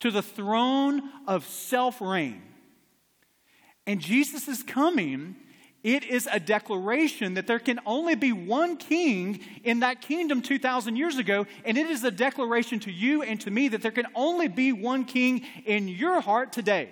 to 0.00 0.10
the 0.10 0.22
throne 0.22 1.02
of 1.26 1.46
self 1.46 2.00
reign. 2.00 2.42
And 3.86 4.00
Jesus 4.00 4.48
is 4.48 4.62
coming 4.62 5.36
it 5.82 6.04
is 6.04 6.28
a 6.30 6.38
declaration 6.38 7.34
that 7.34 7.46
there 7.46 7.58
can 7.58 7.80
only 7.86 8.14
be 8.14 8.32
one 8.32 8.76
king 8.76 9.40
in 9.64 9.80
that 9.80 10.02
kingdom 10.02 10.42
2,000 10.42 10.96
years 10.96 11.16
ago. 11.16 11.46
And 11.64 11.78
it 11.78 11.86
is 11.86 12.04
a 12.04 12.10
declaration 12.10 12.80
to 12.80 12.90
you 12.90 13.22
and 13.22 13.40
to 13.40 13.50
me 13.50 13.68
that 13.68 13.80
there 13.80 13.90
can 13.90 14.06
only 14.14 14.48
be 14.48 14.72
one 14.72 15.04
king 15.04 15.46
in 15.64 15.88
your 15.88 16.20
heart 16.20 16.52
today. 16.52 16.90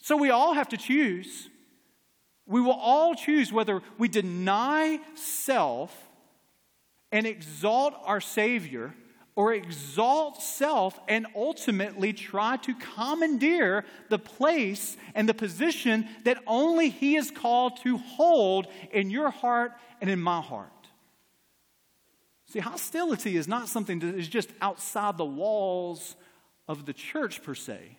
So 0.00 0.16
we 0.16 0.28
all 0.28 0.52
have 0.52 0.68
to 0.70 0.76
choose. 0.76 1.48
We 2.46 2.60
will 2.60 2.72
all 2.72 3.14
choose 3.14 3.50
whether 3.50 3.80
we 3.96 4.08
deny 4.08 5.00
self 5.14 5.96
and 7.10 7.26
exalt 7.26 7.94
our 8.04 8.20
Savior 8.20 8.94
or 9.36 9.52
exalt 9.52 10.40
self 10.40 10.98
and 11.08 11.26
ultimately 11.34 12.12
try 12.12 12.56
to 12.58 12.74
commandeer 12.74 13.84
the 14.08 14.18
place 14.18 14.96
and 15.14 15.28
the 15.28 15.34
position 15.34 16.08
that 16.24 16.38
only 16.46 16.88
He 16.88 17.16
is 17.16 17.30
called 17.30 17.78
to 17.78 17.98
hold 17.98 18.68
in 18.92 19.10
your 19.10 19.30
heart 19.30 19.72
and 20.00 20.08
in 20.08 20.20
my 20.20 20.40
heart. 20.40 20.70
See, 22.46 22.60
hostility 22.60 23.36
is 23.36 23.48
not 23.48 23.68
something 23.68 23.98
that 23.98 24.14
is 24.14 24.28
just 24.28 24.50
outside 24.60 25.18
the 25.18 25.24
walls 25.24 26.14
of 26.68 26.86
the 26.86 26.92
church 26.92 27.42
per 27.42 27.54
se. 27.54 27.98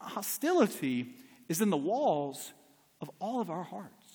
Hostility 0.00 1.14
is 1.48 1.60
in 1.60 1.68
the 1.68 1.76
walls 1.76 2.54
of 3.02 3.10
all 3.18 3.42
of 3.42 3.50
our 3.50 3.62
hearts. 3.62 4.06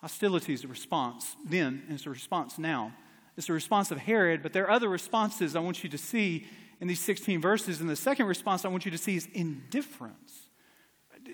Hostility 0.00 0.52
is 0.52 0.62
a 0.62 0.68
response 0.68 1.36
then, 1.44 1.82
and 1.86 1.94
it's 1.94 2.06
a 2.06 2.10
response 2.10 2.58
now 2.58 2.92
it's 3.36 3.46
the 3.46 3.52
response 3.52 3.90
of 3.90 3.98
Herod, 3.98 4.42
but 4.42 4.52
there 4.52 4.64
are 4.64 4.70
other 4.70 4.88
responses 4.88 5.56
I 5.56 5.60
want 5.60 5.82
you 5.82 5.90
to 5.90 5.98
see 5.98 6.46
in 6.80 6.88
these 6.88 7.00
16 7.00 7.40
verses. 7.40 7.80
And 7.80 7.88
the 7.88 7.96
second 7.96 8.26
response 8.26 8.64
I 8.64 8.68
want 8.68 8.84
you 8.84 8.90
to 8.90 8.98
see 8.98 9.16
is 9.16 9.28
indifference. 9.32 10.48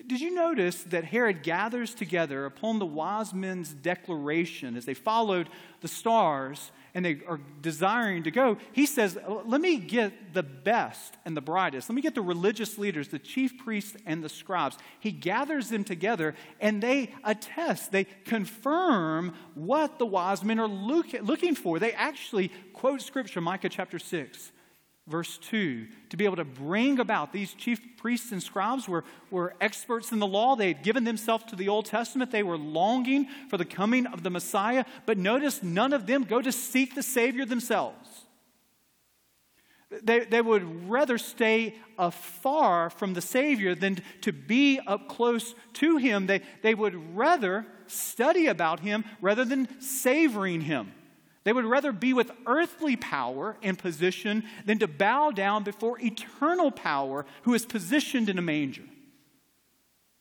Did 0.05 0.21
you 0.21 0.33
notice 0.33 0.83
that 0.83 1.05
Herod 1.05 1.43
gathers 1.43 1.95
together 1.95 2.45
upon 2.45 2.79
the 2.79 2.85
wise 2.85 3.33
men's 3.33 3.73
declaration 3.73 4.75
as 4.75 4.85
they 4.85 4.93
followed 4.93 5.49
the 5.81 5.87
stars 5.87 6.71
and 6.97 7.05
they 7.05 7.21
are 7.27 7.39
desiring 7.61 8.23
to 8.23 8.31
go? 8.31 8.57
He 8.73 8.87
says, 8.87 9.19
Let 9.45 9.61
me 9.61 9.77
get 9.77 10.33
the 10.33 10.41
best 10.41 11.15
and 11.25 11.37
the 11.37 11.41
brightest. 11.41 11.87
Let 11.89 11.95
me 11.95 12.01
get 12.01 12.15
the 12.15 12.23
religious 12.23 12.79
leaders, 12.79 13.09
the 13.09 13.19
chief 13.19 13.55
priests 13.59 13.95
and 14.07 14.23
the 14.23 14.29
scribes. 14.29 14.79
He 14.99 15.11
gathers 15.11 15.69
them 15.69 15.83
together 15.83 16.33
and 16.59 16.81
they 16.81 17.13
attest, 17.23 17.91
they 17.91 18.05
confirm 18.05 19.35
what 19.53 19.99
the 19.99 20.07
wise 20.07 20.43
men 20.43 20.59
are 20.59 20.67
look, 20.67 21.13
looking 21.21 21.53
for. 21.53 21.77
They 21.77 21.93
actually 21.93 22.51
quote 22.73 23.03
scripture, 23.03 23.41
Micah 23.41 23.69
chapter 23.69 23.99
6 23.99 24.51
verse 25.07 25.37
2, 25.37 25.87
to 26.09 26.17
be 26.17 26.25
able 26.25 26.35
to 26.35 26.45
bring 26.45 26.99
about 26.99 27.31
these 27.31 27.53
chief 27.53 27.79
priests 27.97 28.31
and 28.31 28.43
scribes 28.43 28.87
were, 28.87 29.03
were 29.31 29.55
experts 29.61 30.11
in 30.11 30.19
the 30.19 30.27
law. 30.27 30.55
They 30.55 30.67
had 30.67 30.83
given 30.83 31.03
themselves 31.05 31.45
to 31.45 31.55
the 31.55 31.69
Old 31.69 31.85
Testament. 31.85 32.31
They 32.31 32.43
were 32.43 32.57
longing 32.57 33.27
for 33.49 33.57
the 33.57 33.65
coming 33.65 34.05
of 34.05 34.23
the 34.23 34.29
Messiah. 34.29 34.85
But 35.05 35.17
notice 35.17 35.63
none 35.63 35.93
of 35.93 36.07
them 36.07 36.23
go 36.23 36.41
to 36.41 36.51
seek 36.51 36.93
the 36.93 37.03
Savior 37.03 37.45
themselves. 37.45 38.25
They, 40.03 40.25
they 40.25 40.41
would 40.41 40.89
rather 40.89 41.17
stay 41.17 41.75
afar 41.97 42.89
from 42.89 43.13
the 43.13 43.21
Savior 43.21 43.73
than 43.73 43.99
to 44.21 44.33
be 44.33 44.79
up 44.85 45.07
close 45.07 45.55
to 45.73 45.97
Him. 45.97 46.27
They, 46.27 46.41
they 46.61 46.75
would 46.75 47.15
rather 47.15 47.65
study 47.87 48.47
about 48.47 48.81
Him 48.81 49.05
rather 49.21 49.45
than 49.45 49.79
savoring 49.79 50.61
Him. 50.61 50.91
They 51.47 51.53
would 51.53 51.63
rather 51.63 51.93
be 51.93 52.11
with 52.11 52.29
earthly 52.45 52.97
power 52.97 53.55
and 53.63 53.79
position 53.79 54.43
than 54.65 54.79
to 54.79 54.87
bow 54.89 55.31
down 55.31 55.63
before 55.63 55.97
eternal 55.97 56.71
power 56.71 57.25
who 57.43 57.53
is 57.53 57.65
positioned 57.65 58.27
in 58.27 58.37
a 58.37 58.41
manger. 58.41 58.83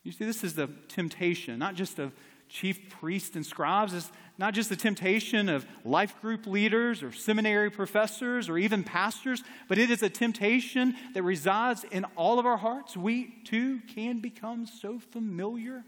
You 0.04 0.12
see, 0.12 0.24
this 0.24 0.44
is 0.44 0.54
the 0.54 0.70
temptation, 0.86 1.58
not 1.58 1.74
just 1.74 1.98
of 1.98 2.12
chief 2.48 2.90
priests 2.90 3.34
and 3.34 3.44
scribes, 3.44 3.92
it's 3.92 4.12
not 4.38 4.54
just 4.54 4.68
the 4.68 4.76
temptation 4.76 5.48
of 5.48 5.66
life 5.84 6.14
group 6.20 6.46
leaders 6.46 7.02
or 7.02 7.10
seminary 7.10 7.72
professors 7.72 8.48
or 8.48 8.56
even 8.56 8.84
pastors, 8.84 9.42
but 9.66 9.78
it 9.78 9.90
is 9.90 10.04
a 10.04 10.08
temptation 10.08 10.94
that 11.14 11.24
resides 11.24 11.84
in 11.90 12.04
all 12.14 12.38
of 12.38 12.46
our 12.46 12.58
hearts. 12.58 12.96
We 12.96 13.34
too 13.44 13.80
can 13.92 14.20
become 14.20 14.64
so 14.64 15.00
familiar. 15.00 15.82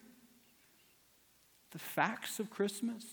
The 1.70 1.78
facts 1.78 2.40
of 2.40 2.50
Christmas, 2.50 3.04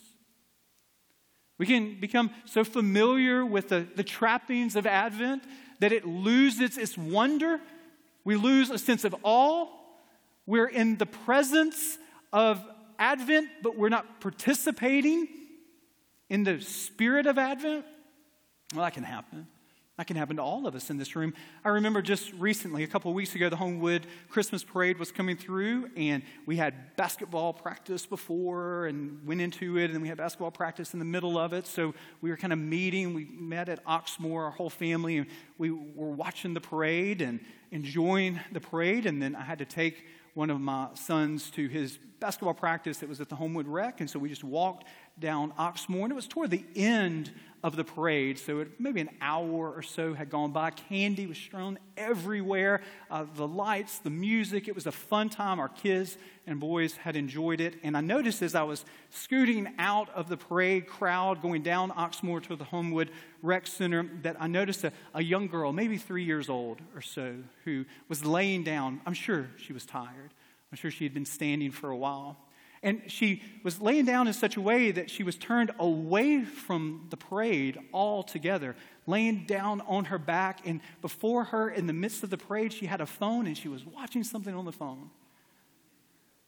we 1.57 1.65
can 1.65 1.99
become 1.99 2.31
so 2.45 2.63
familiar 2.63 3.45
with 3.45 3.69
the, 3.69 3.87
the 3.95 4.03
trappings 4.03 4.75
of 4.75 4.85
Advent 4.85 5.43
that 5.79 5.91
it 5.91 6.05
loses 6.05 6.77
its 6.77 6.97
wonder. 6.97 7.59
We 8.23 8.35
lose 8.35 8.69
a 8.69 8.77
sense 8.77 9.05
of 9.05 9.15
awe. 9.23 9.67
We're 10.45 10.67
in 10.67 10.97
the 10.97 11.05
presence 11.05 11.97
of 12.33 12.63
Advent, 12.99 13.49
but 13.63 13.77
we're 13.77 13.89
not 13.89 14.19
participating 14.19 15.27
in 16.29 16.43
the 16.43 16.59
spirit 16.61 17.25
of 17.25 17.37
Advent. 17.37 17.85
Well, 18.73 18.83
that 18.83 18.93
can 18.93 19.03
happen. 19.03 19.47
That 19.97 20.07
can 20.07 20.17
happen 20.17 20.35
to 20.35 20.41
all 20.41 20.67
of 20.67 20.75
us 20.75 20.89
in 20.89 20.97
this 20.97 21.15
room. 21.15 21.33
I 21.63 21.69
remember 21.69 22.01
just 22.01 22.33
recently, 22.33 22.83
a 22.83 22.87
couple 22.87 23.09
of 23.09 23.15
weeks 23.15 23.33
ago, 23.33 23.47
the 23.47 23.55
Homewood 23.55 24.05
Christmas 24.27 24.61
parade 24.61 24.99
was 24.99 25.09
coming 25.09 25.37
through, 25.37 25.89
and 25.95 26.21
we 26.45 26.57
had 26.57 26.97
basketball 26.97 27.53
practice 27.53 28.05
before 28.05 28.87
and 28.87 29.25
went 29.25 29.39
into 29.39 29.77
it, 29.77 29.91
and 29.91 30.01
we 30.01 30.09
had 30.09 30.17
basketball 30.17 30.51
practice 30.51 30.91
in 30.91 30.99
the 30.99 31.05
middle 31.05 31.37
of 31.37 31.53
it. 31.53 31.65
So 31.65 31.93
we 32.19 32.29
were 32.29 32.35
kind 32.35 32.51
of 32.51 32.59
meeting. 32.59 33.13
We 33.13 33.23
met 33.39 33.69
at 33.69 33.85
Oxmoor, 33.85 34.43
our 34.43 34.51
whole 34.51 34.69
family, 34.69 35.15
and 35.15 35.27
we 35.57 35.71
were 35.71 36.11
watching 36.11 36.53
the 36.53 36.61
parade 36.61 37.21
and 37.21 37.39
enjoying 37.71 38.41
the 38.51 38.59
parade. 38.59 39.05
And 39.05 39.21
then 39.21 39.33
I 39.33 39.43
had 39.43 39.59
to 39.59 39.65
take 39.65 40.03
one 40.33 40.49
of 40.49 40.59
my 40.59 40.89
sons 40.95 41.49
to 41.51 41.69
his 41.69 41.97
basketball 42.19 42.53
practice 42.53 42.97
that 42.97 43.07
was 43.07 43.21
at 43.21 43.29
the 43.29 43.35
Homewood 43.35 43.67
Rec. 43.67 44.01
And 44.01 44.09
so 44.09 44.19
we 44.19 44.27
just 44.27 44.43
walked 44.43 44.85
down 45.19 45.51
Oxmoor. 45.57 46.03
And 46.03 46.11
it 46.11 46.15
was 46.15 46.27
toward 46.27 46.51
the 46.51 46.65
end 46.75 47.31
of 47.65 47.75
the 47.75 47.83
parade. 47.83 48.37
So 48.37 48.59
it, 48.59 48.79
maybe 48.79 49.01
an 49.01 49.09
hour 49.21 49.71
or 49.71 49.81
so 49.81 50.13
had 50.13 50.29
gone 50.29 50.51
by. 50.51 50.69
Candy 50.69 51.25
was 51.25 51.37
strewn 51.37 51.79
everywhere. 51.97 52.81
Uh, 53.09 53.25
the 53.35 53.47
lights, 53.47 53.97
the 53.97 54.11
music. 54.11 54.67
It 54.67 54.75
was 54.75 54.85
a 54.85 54.91
fun 54.91 55.29
time. 55.29 55.59
Our 55.59 55.69
kids 55.69 56.19
and 56.45 56.59
boys 56.59 56.95
had 56.95 57.15
enjoyed 57.15 57.61
it. 57.61 57.77
And 57.81 57.97
I 57.97 58.01
noticed 58.01 58.43
as 58.43 58.53
I 58.53 58.61
was 58.61 58.85
scooting 59.09 59.73
out 59.79 60.09
of 60.11 60.29
the 60.29 60.37
parade 60.37 60.85
crowd, 60.85 61.41
going 61.41 61.63
down 61.63 61.89
Oxmoor 61.89 62.43
to 62.43 62.55
the 62.55 62.65
Homewood 62.65 63.09
Rec 63.41 63.65
Center, 63.65 64.07
that 64.21 64.35
I 64.39 64.45
noticed 64.45 64.83
a, 64.83 64.93
a 65.15 65.23
young 65.23 65.47
girl, 65.47 65.73
maybe 65.73 65.97
three 65.97 66.23
years 66.23 66.49
old 66.49 66.81
or 66.93 67.01
so, 67.01 67.35
who 67.63 67.85
was 68.07 68.23
laying 68.23 68.63
down. 68.63 69.01
I'm 69.07 69.15
sure 69.15 69.47
she 69.57 69.73
was 69.73 69.87
tired. 69.87 70.35
I'm 70.71 70.77
sure 70.77 70.91
she 70.91 71.03
had 71.03 71.15
been 71.15 71.25
standing 71.25 71.71
for 71.71 71.89
a 71.89 71.97
while. 71.97 72.37
And 72.85 73.01
she 73.07 73.41
was 73.63 73.81
laying 73.81 74.05
down 74.05 74.27
in 74.27 74.33
such 74.33 74.57
a 74.57 74.61
way 74.61 74.91
that 74.91 75.09
she 75.09 75.23
was 75.23 75.35
turned 75.35 75.71
away 75.79 76.43
from 76.43 77.07
the 77.09 77.17
parade 77.17 77.79
altogether, 77.91 78.75
laying 79.07 79.45
down 79.45 79.81
on 79.81 80.05
her 80.05 80.19
back. 80.19 80.59
And 80.67 80.81
before 81.01 81.45
her, 81.45 81.67
in 81.67 81.87
the 81.87 81.93
midst 81.93 82.23
of 82.23 82.29
the 82.29 82.37
parade, 82.37 82.71
she 82.71 82.85
had 82.85 83.01
a 83.01 83.07
phone 83.07 83.47
and 83.47 83.57
she 83.57 83.67
was 83.67 83.83
watching 83.83 84.23
something 84.23 84.53
on 84.53 84.65
the 84.65 84.71
phone. 84.71 85.09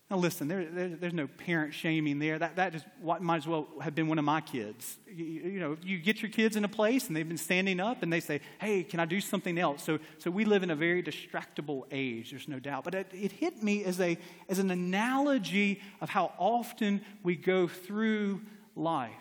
Now, 0.10 0.16
listen, 0.16 0.48
there, 0.48 0.66
there, 0.66 0.88
there's 0.88 1.14
no 1.14 1.28
parent 1.28 1.74
shaming 1.74 2.20
there. 2.20 2.40
That, 2.40 2.56
that 2.56 2.72
just 2.72 2.86
might 3.20 3.38
as 3.38 3.48
well 3.48 3.68
have 3.82 3.94
been 3.94 4.08
one 4.08 4.18
of 4.18 4.24
my 4.24 4.40
kids. 4.40 4.98
You, 5.06 5.26
you, 5.26 5.60
know, 5.60 5.76
you 5.84 6.00
get 6.00 6.22
your 6.22 6.32
kids 6.32 6.56
in 6.56 6.64
a 6.64 6.70
place 6.70 7.08
and 7.08 7.16
they've 7.16 7.28
been 7.28 7.38
standing 7.38 7.82
up 7.82 8.04
and 8.04 8.14
they 8.14 8.22
say, 8.22 8.40
hey, 8.60 8.84
can 8.84 9.02
I 9.02 9.06
do 9.06 9.20
something 9.20 9.60
else? 9.60 9.84
So, 9.84 10.00
so 10.18 10.32
we 10.32 10.46
live 10.46 10.64
in 10.64 10.72
a 10.72 10.76
very 10.78 11.04
distractible 11.04 11.84
age, 11.92 12.32
there's 12.32 12.48
no 12.48 12.60
doubt. 12.60 12.86
But 12.86 12.96
it, 12.96 13.08
it 13.14 13.34
hit 13.34 13.62
me 13.62 13.84
as, 13.84 14.00
a, 14.00 14.18
as 14.48 14.60
an 14.60 14.72
analogy 14.72 15.82
of 16.00 16.10
how 16.10 16.32
often 16.38 17.02
we 17.22 17.36
go 17.36 17.68
through 17.68 18.42
life. 18.78 19.12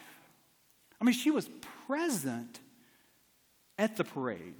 I 1.00 1.04
mean, 1.04 1.14
she 1.14 1.32
was 1.32 1.50
present 1.88 2.60
at 3.76 3.96
the 3.96 4.04
parade 4.04 4.54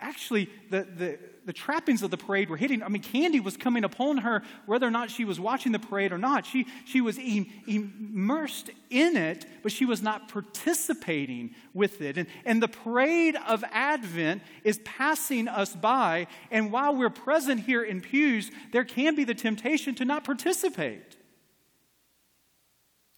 actually 0.00 0.50
the, 0.70 0.86
the, 0.96 1.18
the, 1.46 1.52
trappings 1.52 2.02
of 2.02 2.10
the 2.10 2.16
parade 2.16 2.50
were 2.50 2.56
hitting. 2.56 2.82
I 2.82 2.88
mean, 2.88 3.02
candy 3.02 3.40
was 3.40 3.56
coming 3.56 3.84
upon 3.84 4.18
her 4.18 4.42
whether 4.66 4.86
or 4.86 4.90
not 4.90 5.10
she 5.10 5.24
was 5.24 5.40
watching 5.40 5.72
the 5.72 5.78
parade 5.78 6.12
or 6.12 6.18
not. 6.18 6.44
She, 6.44 6.66
she 6.84 7.00
was 7.00 7.18
immersed 7.18 8.70
in 8.90 9.16
it, 9.16 9.46
but 9.62 9.72
she 9.72 9.84
was 9.84 10.02
not 10.02 10.28
participating 10.28 11.54
with 11.72 12.00
it. 12.00 12.18
And, 12.18 12.28
and 12.44 12.62
the 12.62 12.68
parade 12.68 13.36
of 13.46 13.64
Advent 13.70 14.42
is 14.64 14.80
passing 14.84 15.48
us 15.48 15.74
by. 15.74 16.26
And 16.50 16.70
while 16.70 16.94
we're 16.94 17.10
present 17.10 17.60
here 17.60 17.82
in 17.82 18.00
pews, 18.00 18.50
there 18.72 18.84
can 18.84 19.14
be 19.14 19.24
the 19.24 19.34
temptation 19.34 19.94
to 19.96 20.04
not 20.04 20.24
participate, 20.24 21.16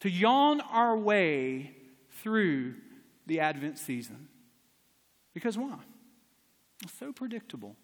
to 0.00 0.10
yawn 0.10 0.60
our 0.60 0.96
way 0.96 1.74
through 2.22 2.74
the 3.26 3.40
Advent 3.40 3.78
season. 3.78 4.28
Because 5.34 5.56
why? 5.56 5.78
It's 6.82 6.98
so 6.98 7.12
predictable, 7.12 7.76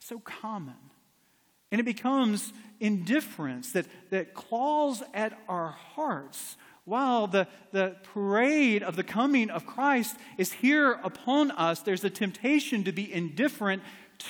so 0.00 0.18
common. 0.18 0.74
And 1.70 1.80
it 1.80 1.84
becomes 1.84 2.52
indifference 2.80 3.72
that, 3.72 3.86
that 4.10 4.34
claws 4.34 5.02
at 5.14 5.38
our 5.48 5.68
hearts 5.68 6.56
while 6.84 7.28
the, 7.28 7.46
the 7.70 7.94
parade 8.02 8.82
of 8.82 8.96
the 8.96 9.04
coming 9.04 9.50
of 9.50 9.66
Christ 9.66 10.16
is 10.36 10.52
here 10.52 10.92
upon 11.04 11.52
us. 11.52 11.80
There's 11.80 12.02
a 12.02 12.10
temptation 12.10 12.82
to 12.84 12.92
be 12.92 13.12
indifferent 13.12 13.82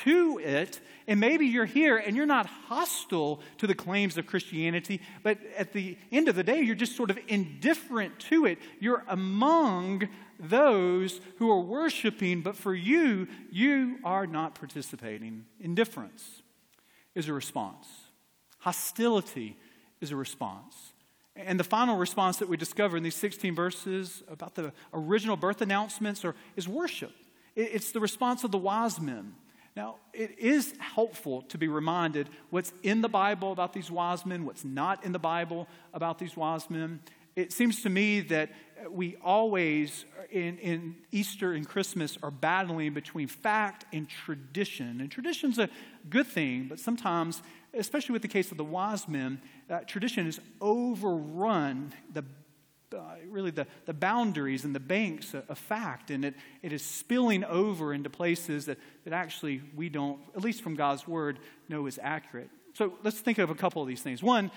to 0.04 0.40
it. 0.42 0.80
And 1.06 1.20
maybe 1.20 1.46
you're 1.46 1.66
here 1.66 1.96
and 1.96 2.16
you're 2.16 2.26
not 2.26 2.46
hostile 2.46 3.40
to 3.58 3.66
the 3.66 3.74
claims 3.74 4.16
of 4.16 4.26
Christianity, 4.26 5.00
but 5.22 5.38
at 5.56 5.72
the 5.72 5.98
end 6.10 6.28
of 6.28 6.36
the 6.36 6.42
day, 6.42 6.60
you're 6.60 6.74
just 6.74 6.96
sort 6.96 7.10
of 7.10 7.18
indifferent 7.28 8.18
to 8.20 8.46
it. 8.46 8.58
You're 8.78 9.04
among 9.08 10.08
those 10.38 11.20
who 11.36 11.50
are 11.50 11.60
worshiping, 11.60 12.40
but 12.40 12.56
for 12.56 12.74
you, 12.74 13.28
you 13.50 13.98
are 14.04 14.26
not 14.26 14.54
participating. 14.54 15.44
Indifference 15.60 16.42
is 17.14 17.28
a 17.28 17.32
response, 17.32 17.86
hostility 18.58 19.56
is 20.00 20.12
a 20.12 20.16
response. 20.16 20.92
And 21.36 21.58
the 21.58 21.64
final 21.64 21.96
response 21.96 22.38
that 22.38 22.48
we 22.48 22.56
discover 22.56 22.96
in 22.96 23.02
these 23.02 23.14
16 23.14 23.54
verses 23.54 24.22
about 24.28 24.56
the 24.56 24.72
original 24.92 25.36
birth 25.36 25.62
announcements 25.62 26.24
are, 26.24 26.34
is 26.56 26.68
worship. 26.68 27.12
It's 27.56 27.92
the 27.92 28.00
response 28.00 28.44
of 28.44 28.50
the 28.50 28.58
wise 28.58 29.00
men. 29.00 29.34
Now, 29.80 29.96
it 30.12 30.38
is 30.38 30.74
helpful 30.78 31.40
to 31.48 31.56
be 31.56 31.66
reminded 31.66 32.28
what's 32.50 32.70
in 32.82 33.00
the 33.00 33.08
Bible 33.08 33.50
about 33.50 33.72
these 33.72 33.90
wise 33.90 34.26
men, 34.26 34.44
what's 34.44 34.62
not 34.62 35.06
in 35.06 35.12
the 35.12 35.18
Bible 35.18 35.66
about 35.94 36.18
these 36.18 36.36
wise 36.36 36.68
men. 36.68 37.00
It 37.34 37.50
seems 37.50 37.80
to 37.84 37.88
me 37.88 38.20
that 38.20 38.50
we 38.90 39.16
always, 39.24 40.04
in, 40.30 40.58
in 40.58 40.96
Easter 41.12 41.54
and 41.54 41.66
Christmas, 41.66 42.18
are 42.22 42.30
battling 42.30 42.92
between 42.92 43.26
fact 43.26 43.86
and 43.90 44.06
tradition. 44.06 45.00
And 45.00 45.10
tradition's 45.10 45.58
a 45.58 45.70
good 46.10 46.26
thing, 46.26 46.66
but 46.68 46.78
sometimes, 46.78 47.42
especially 47.72 48.12
with 48.12 48.20
the 48.20 48.28
case 48.28 48.50
of 48.50 48.58
the 48.58 48.64
wise 48.64 49.08
men, 49.08 49.40
uh, 49.70 49.78
tradition 49.86 50.26
has 50.26 50.40
overrun 50.60 51.94
the 52.12 52.26
really 53.28 53.50
the, 53.50 53.66
the 53.86 53.94
boundaries 53.94 54.64
and 54.64 54.74
the 54.74 54.80
banks 54.80 55.34
of, 55.34 55.58
fact, 55.58 56.10
and 56.10 56.24
it, 56.24 56.34
it 56.62 56.72
is 56.72 56.84
spilling 56.84 57.44
over 57.44 57.92
into 57.92 58.10
places 58.10 58.66
that, 58.66 58.78
that 59.04 59.12
actually 59.12 59.62
we 59.74 59.88
don't, 59.88 60.20
at 60.36 60.42
least 60.42 60.62
from 60.62 60.74
God's 60.74 61.06
word, 61.06 61.38
know 61.68 61.86
is 61.86 61.98
accurate. 62.02 62.50
So 62.74 62.94
let's 63.02 63.20
think 63.20 63.38
of 63.38 63.50
a 63.50 63.54
couple 63.54 63.82
of 63.82 63.88
these 63.88 64.02
things. 64.02 64.22
One, 64.22 64.50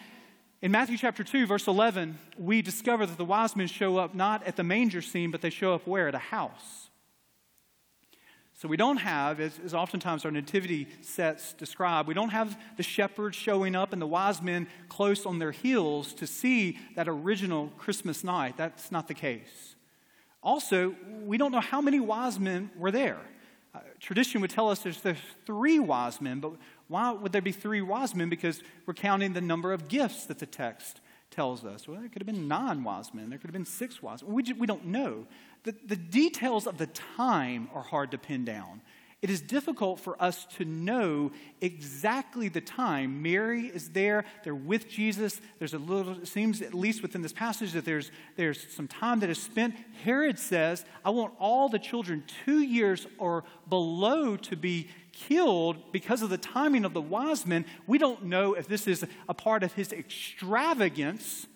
in 0.62 0.72
Matthew 0.72 0.98
chapter 0.98 1.24
2, 1.24 1.46
verse 1.46 1.68
11, 1.68 2.18
we 2.38 2.62
discover 2.62 3.06
that 3.06 3.18
the 3.18 3.26
wise 3.26 3.56
men 3.56 3.68
show 3.68 3.98
up 3.98 4.16
not 4.16 4.48
at 4.48 4.56
the 4.56 4.64
manger 4.64 5.02
scene, 5.02 5.30
but 5.30 5.42
they 5.42 5.50
show 5.50 5.74
up 5.74 5.86
where? 5.86 6.08
At 6.08 6.16
a 6.16 6.20
house. 6.20 6.83
So 8.64 8.70
we 8.70 8.78
don't 8.78 8.96
have, 8.96 9.42
as, 9.42 9.60
as, 9.66 9.74
oftentimes 9.74 10.24
our 10.24 10.32
nativity 10.32 10.88
sets 11.02 11.52
describe, 11.52 12.08
we 12.08 12.14
don't 12.14 12.30
have 12.30 12.58
the 12.78 12.84
shepherds 12.84 13.36
showing 13.36 13.76
up 13.76 13.92
and 13.92 14.02
the 14.02 14.08
wise 14.08 14.42
men 14.42 14.68
close 14.88 15.26
on 15.26 15.38
their 15.38 15.52
heels 15.52 16.14
to 16.14 16.26
see 16.26 16.80
that 16.96 17.10
original 17.10 17.74
Christmas 17.78 18.24
night. 18.24 18.56
That's 18.56 18.90
not 18.90 19.10
the 19.10 19.16
case. 19.16 19.76
Also, 20.42 20.96
we 21.26 21.38
don't 21.38 21.52
know 21.52 21.60
how 21.60 21.82
many 21.82 22.00
wise 22.00 22.40
men 22.40 22.72
were 22.78 22.90
there. 22.90 23.20
Uh, 23.76 23.80
tradition 24.00 24.40
would 24.40 24.52
tell 24.52 24.70
us 24.70 24.80
there's, 24.80 25.02
there's 25.02 25.18
three 25.46 25.80
wise 25.80 26.22
men, 26.22 26.40
but 26.40 26.54
why 26.88 27.12
would 27.12 27.34
there 27.34 27.42
be 27.42 27.52
three 27.52 27.82
wise 27.82 28.16
men? 28.16 28.30
Because 28.30 28.62
we're 28.86 28.94
counting 28.94 29.34
the 29.34 29.42
number 29.42 29.74
of 29.74 29.90
gifts 29.90 30.26
that 30.28 30.40
the 30.40 30.46
text 30.46 31.02
tells 31.32 31.66
us. 31.66 31.86
Well, 31.86 32.00
there 32.00 32.08
could 32.08 32.22
have 32.22 32.28
been 32.28 32.48
nine 32.48 32.86
wise 32.86 33.14
men, 33.14 33.30
there 33.30 33.40
could 33.40 33.50
have 33.50 33.54
been 33.54 33.66
six 33.66 34.02
wise 34.02 34.24
men. 34.24 34.32
We, 34.32 34.44
just, 34.44 34.58
we 34.58 34.68
don't 34.68 34.86
know. 34.86 35.28
The, 35.64 35.76
the 35.86 35.96
details 35.96 36.68
of 36.68 36.78
the 36.78 36.88
time 36.88 37.70
are 37.74 37.84
hard 37.84 38.12
to 38.12 38.18
pin 38.18 38.46
down. 38.46 38.82
It 39.24 39.30
is 39.30 39.40
difficult 39.40 40.02
for 40.02 40.22
us 40.22 40.44
to 40.58 40.66
know 40.66 41.32
exactly 41.62 42.50
the 42.50 42.60
time. 42.60 43.22
Mary 43.22 43.68
is 43.68 43.92
there, 43.92 44.26
they're 44.44 44.54
with 44.54 44.90
Jesus. 44.90 45.40
There's 45.60 45.74
a 45.74 45.78
little, 45.78 46.18
it 46.18 46.28
seems, 46.28 46.62
at 46.62 46.74
least 46.74 47.02
within 47.02 47.22
this 47.22 47.32
passage, 47.32 47.72
that 47.72 47.86
there's, 47.86 48.12
there's 48.36 48.70
some 48.74 48.86
time 48.90 49.22
that 49.22 49.30
is 49.30 49.42
spent. 49.42 49.76
Herod 50.04 50.38
says, 50.38 50.84
I 51.06 51.12
want 51.12 51.34
all 51.40 51.70
the 51.70 51.80
children 51.80 52.26
two 52.44 52.60
years 52.60 53.08
or 53.18 53.46
below 53.70 54.36
to 54.36 54.58
be 54.58 54.90
killed 55.14 55.94
because 55.94 56.22
of 56.22 56.30
the 56.30 56.38
timing 56.38 56.84
of 56.84 56.94
the 56.94 57.02
wise 57.02 57.46
men. 57.46 57.64
We 57.88 58.00
don't 58.00 58.26
know 58.26 58.56
if 58.56 58.68
this 58.68 58.88
is 58.88 59.06
a 59.30 59.34
part 59.34 59.64
of 59.64 59.72
his 59.72 59.94
extravagance 59.94 61.48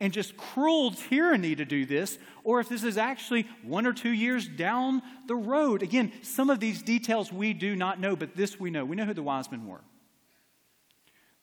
and 0.00 0.12
just 0.12 0.36
cruel 0.36 0.90
tyranny 0.90 1.54
to 1.54 1.64
do 1.64 1.86
this, 1.86 2.18
or 2.44 2.60
if 2.60 2.68
this 2.68 2.84
is 2.84 2.98
actually 2.98 3.46
one 3.62 3.86
or 3.86 3.92
two 3.92 4.10
years 4.10 4.46
down 4.46 5.02
the 5.26 5.34
road. 5.34 5.82
Again, 5.82 6.12
some 6.22 6.50
of 6.50 6.60
these 6.60 6.82
details 6.82 7.32
we 7.32 7.54
do 7.54 7.74
not 7.74 7.98
know, 7.98 8.14
but 8.14 8.36
this 8.36 8.60
we 8.60 8.70
know. 8.70 8.84
We 8.84 8.96
know 8.96 9.06
who 9.06 9.14
the 9.14 9.22
wise 9.22 9.50
men 9.50 9.66
were. 9.66 9.80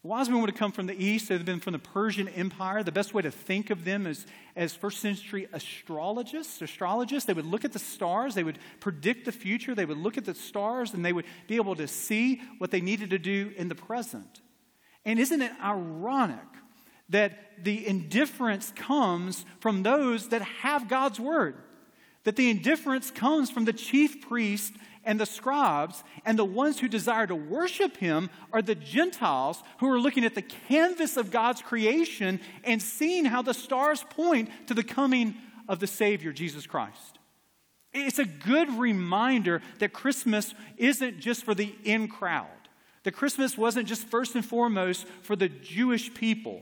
The 0.04 0.10
wise 0.10 0.30
men 0.30 0.42
would 0.42 0.50
have 0.50 0.60
come 0.60 0.74
from 0.74 0.86
the 0.86 1.02
east, 1.02 1.30
they'd 1.30 1.38
have 1.38 1.46
been 1.46 1.62
from 1.62 1.74
the 1.74 1.80
Persian 1.80 2.28
Empire. 2.28 2.84
The 2.84 2.92
best 2.92 3.14
way 3.14 3.22
to 3.22 3.32
think 3.32 3.70
of 3.70 3.86
them 3.86 4.06
is 4.06 4.26
as 4.56 4.74
first 4.76 5.00
century 5.00 5.48
astrologists. 5.54 6.62
Astrologists, 6.62 7.26
they 7.26 7.34
would 7.34 7.46
look 7.46 7.64
at 7.64 7.72
the 7.72 7.80
stars, 7.80 8.36
they 8.36 8.44
would 8.44 8.60
predict 8.82 9.24
the 9.26 9.32
future, 9.32 9.74
they 9.74 9.86
would 9.86 9.98
look 9.98 10.18
at 10.18 10.26
the 10.26 10.36
stars, 10.36 10.94
and 10.94 11.06
they 11.06 11.14
would 11.14 11.26
be 11.48 11.56
able 11.56 11.76
to 11.76 11.88
see 11.88 12.42
what 12.58 12.70
they 12.70 12.82
needed 12.82 13.12
to 13.12 13.18
do 13.18 13.54
in 13.56 13.70
the 13.70 13.76
present. 13.76 14.42
And 15.06 15.20
isn't 15.20 15.42
it 15.42 15.54
ironic 15.64 16.40
that 17.10 17.64
the 17.64 17.86
indifference 17.86 18.72
comes 18.76 19.46
from 19.60 19.84
those 19.84 20.30
that 20.30 20.42
have 20.42 20.88
God's 20.88 21.20
word? 21.20 21.56
That 22.24 22.36
the 22.36 22.50
indifference 22.50 23.12
comes 23.12 23.52
from 23.52 23.66
the 23.66 23.74
chief 23.74 24.22
priest 24.22 24.74
and 25.04 25.20
the 25.20 25.26
scribes, 25.26 26.04
and 26.26 26.40
the 26.40 26.46
ones 26.46 26.80
who 26.80 26.88
desire 26.88 27.28
to 27.28 27.36
worship 27.36 27.98
him 27.98 28.30
are 28.54 28.62
the 28.62 28.76
Gentiles 28.76 29.62
who 29.80 29.90
are 29.90 30.00
looking 30.00 30.24
at 30.24 30.34
the 30.34 30.42
canvas 30.42 31.18
of 31.18 31.30
God's 31.30 31.62
creation 31.62 32.40
and 32.64 32.82
seeing 32.82 33.26
how 33.26 33.42
the 33.42 33.54
stars 33.54 34.04
point 34.10 34.50
to 34.68 34.74
the 34.74 34.84
coming 34.84 35.36
of 35.68 35.80
the 35.80 35.88
Savior, 35.88 36.32
Jesus 36.32 36.66
Christ. 36.66 37.20
It's 37.94 38.20
a 38.20 38.26
good 38.26 38.70
reminder 38.80 39.62
that 39.80 39.94
Christmas 39.94 40.54
isn't 40.78 41.20
just 41.20 41.44
for 41.44 41.54
the 41.54 41.76
in 41.84 42.08
crowd. 42.08 42.48
That 43.04 43.12
Christmas 43.12 43.58
wasn't 43.58 43.88
just 43.88 44.08
first 44.08 44.36
and 44.36 44.46
foremost 44.46 45.06
for 45.22 45.36
the 45.36 45.50
Jewish 45.50 46.14
people. 46.14 46.62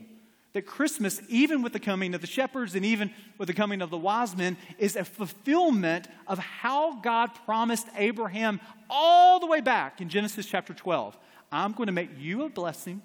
That 0.52 0.66
Christmas, 0.66 1.20
even 1.28 1.62
with 1.62 1.72
the 1.72 1.80
coming 1.80 2.14
of 2.14 2.20
the 2.20 2.26
shepherds 2.26 2.74
and 2.74 2.84
even 2.84 3.10
with 3.38 3.48
the 3.48 3.54
coming 3.54 3.80
of 3.80 3.88
the 3.88 3.96
wise 3.96 4.36
men, 4.36 4.58
is 4.78 4.96
a 4.96 5.04
fulfillment 5.04 6.08
of 6.26 6.38
how 6.38 7.00
God 7.00 7.30
promised 7.46 7.86
Abraham 7.96 8.60
all 8.90 9.40
the 9.40 9.46
way 9.46 9.62
back 9.62 10.02
in 10.02 10.10
Genesis 10.10 10.44
chapter 10.44 10.74
12. 10.74 11.16
I'm 11.50 11.72
going 11.72 11.86
to 11.86 11.92
make 11.92 12.10
you 12.18 12.42
a 12.42 12.50
blessing, 12.50 13.00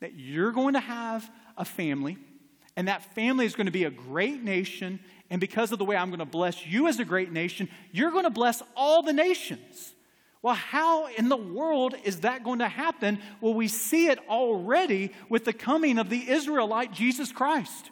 that 0.00 0.14
you're 0.14 0.52
going 0.52 0.74
to 0.74 0.80
have 0.80 1.30
a 1.56 1.64
family, 1.64 2.18
and 2.76 2.88
that 2.88 3.14
family 3.14 3.46
is 3.46 3.54
going 3.54 3.66
to 3.66 3.72
be 3.72 3.84
a 3.84 3.90
great 3.90 4.42
nation. 4.42 4.98
And 5.30 5.40
because 5.40 5.70
of 5.70 5.78
the 5.78 5.84
way 5.84 5.96
I'm 5.96 6.08
going 6.08 6.18
to 6.18 6.24
bless 6.24 6.66
you 6.66 6.88
as 6.88 6.98
a 6.98 7.04
great 7.04 7.30
nation, 7.30 7.68
you're 7.92 8.10
going 8.10 8.24
to 8.24 8.30
bless 8.30 8.62
all 8.76 9.02
the 9.02 9.12
nations. 9.12 9.92
Well, 10.42 10.54
how 10.54 11.06
in 11.06 11.28
the 11.28 11.36
world 11.36 11.94
is 12.02 12.20
that 12.20 12.42
going 12.42 12.58
to 12.58 12.68
happen? 12.68 13.20
Well, 13.40 13.54
we 13.54 13.68
see 13.68 14.08
it 14.08 14.18
already 14.28 15.12
with 15.28 15.44
the 15.44 15.52
coming 15.52 15.98
of 15.98 16.10
the 16.10 16.28
Israelite 16.28 16.92
Jesus 16.92 17.30
Christ, 17.30 17.90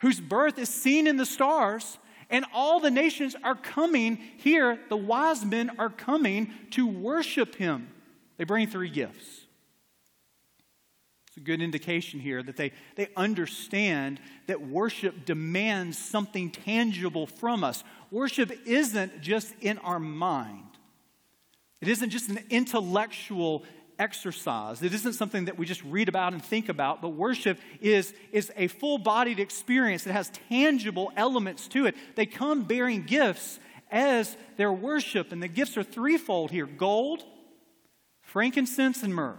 whose 0.00 0.20
birth 0.20 0.58
is 0.58 0.68
seen 0.68 1.06
in 1.06 1.16
the 1.16 1.24
stars, 1.24 1.98
and 2.28 2.44
all 2.52 2.80
the 2.80 2.90
nations 2.90 3.34
are 3.42 3.54
coming 3.54 4.18
here. 4.36 4.78
The 4.90 4.96
wise 4.96 5.42
men 5.44 5.70
are 5.78 5.88
coming 5.88 6.52
to 6.72 6.86
worship 6.86 7.54
him. 7.54 7.88
They 8.36 8.44
bring 8.44 8.68
three 8.68 8.90
gifts. 8.90 9.46
It's 11.28 11.38
a 11.38 11.40
good 11.40 11.62
indication 11.62 12.20
here 12.20 12.42
that 12.42 12.56
they, 12.56 12.72
they 12.96 13.08
understand 13.16 14.20
that 14.48 14.60
worship 14.60 15.24
demands 15.24 15.96
something 15.96 16.50
tangible 16.50 17.26
from 17.26 17.64
us. 17.64 17.84
Worship 18.10 18.52
isn't 18.66 19.22
just 19.22 19.54
in 19.60 19.78
our 19.78 20.00
mind. 20.00 20.69
It 21.80 21.88
isn't 21.88 22.10
just 22.10 22.28
an 22.28 22.40
intellectual 22.50 23.64
exercise. 23.98 24.82
It 24.82 24.94
isn't 24.94 25.12
something 25.12 25.44
that 25.44 25.58
we 25.58 25.66
just 25.66 25.84
read 25.84 26.08
about 26.08 26.32
and 26.32 26.42
think 26.42 26.68
about, 26.68 27.02
but 27.02 27.10
worship 27.10 27.58
is, 27.80 28.14
is 28.32 28.50
a 28.56 28.66
full 28.66 28.98
bodied 28.98 29.38
experience 29.38 30.04
that 30.04 30.12
has 30.12 30.30
tangible 30.48 31.12
elements 31.16 31.68
to 31.68 31.86
it. 31.86 31.94
They 32.16 32.26
come 32.26 32.64
bearing 32.64 33.02
gifts 33.02 33.60
as 33.90 34.36
their 34.56 34.72
worship, 34.72 35.32
and 35.32 35.42
the 35.42 35.48
gifts 35.48 35.76
are 35.76 35.82
threefold 35.82 36.50
here 36.50 36.66
gold, 36.66 37.24
frankincense, 38.22 39.02
and 39.02 39.14
myrrh. 39.14 39.38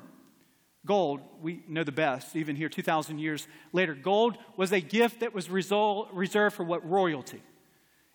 Gold, 0.85 1.21
we 1.41 1.63
know 1.67 1.83
the 1.83 1.91
best, 1.91 2.35
even 2.35 2.55
here 2.55 2.69
2,000 2.69 3.19
years 3.19 3.47
later. 3.71 3.93
Gold 3.93 4.37
was 4.57 4.71
a 4.71 4.81
gift 4.81 5.19
that 5.19 5.33
was 5.33 5.49
reserved 5.49 6.55
for 6.55 6.63
what? 6.63 6.87
Royalty. 6.87 7.41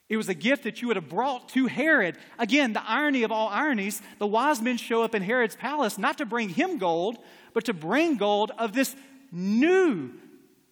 It 0.09 0.17
was 0.17 0.29
a 0.29 0.35
gift 0.35 0.65
that 0.65 0.81
you 0.81 0.89
would 0.89 0.97
have 0.97 1.09
brought 1.09 1.49
to 1.51 1.67
Herod. 1.67 2.17
Again, 2.39 2.73
the 2.73 2.89
irony 2.89 3.25
of 3.25 3.33
all 3.33 3.49
ironies 3.49 4.01
the 4.19 4.27
wise 4.27 4.61
men 4.63 4.77
show 4.77 5.03
up 5.03 5.15
in 5.15 5.23
Herod's 5.23 5.57
palace 5.57 5.99
not 5.99 6.19
to 6.19 6.27
bring 6.27 6.49
him 6.49 6.79
gold, 6.79 7.19
but 7.53 7.65
to 7.65 7.73
bring 7.73 8.17
gold 8.17 8.53
of 8.57 8.73
this 8.73 8.95
new 9.33 10.13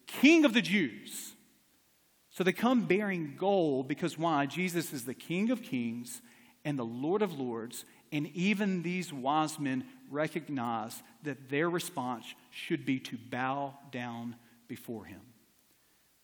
king 0.07 0.45
of 0.45 0.53
the 0.53 0.61
Jews. 0.61 1.33
So 2.29 2.43
they 2.43 2.53
come 2.53 2.85
bearing 2.85 3.35
gold 3.37 3.87
because 3.87 4.17
why? 4.17 4.45
Jesus 4.45 4.91
is 4.91 5.05
the 5.05 5.13
King 5.13 5.51
of 5.51 5.63
kings 5.63 6.21
and 6.65 6.77
the 6.77 6.83
Lord 6.83 7.21
of 7.21 7.39
lords. 7.39 7.85
And 8.11 8.27
even 8.35 8.83
these 8.83 9.13
wise 9.13 9.57
men 9.57 9.85
recognize 10.09 11.01
that 11.23 11.49
their 11.49 11.69
response 11.69 12.25
should 12.51 12.85
be 12.85 12.99
to 12.99 13.17
bow 13.29 13.73
down 13.91 14.35
before 14.67 15.05
him. 15.05 15.21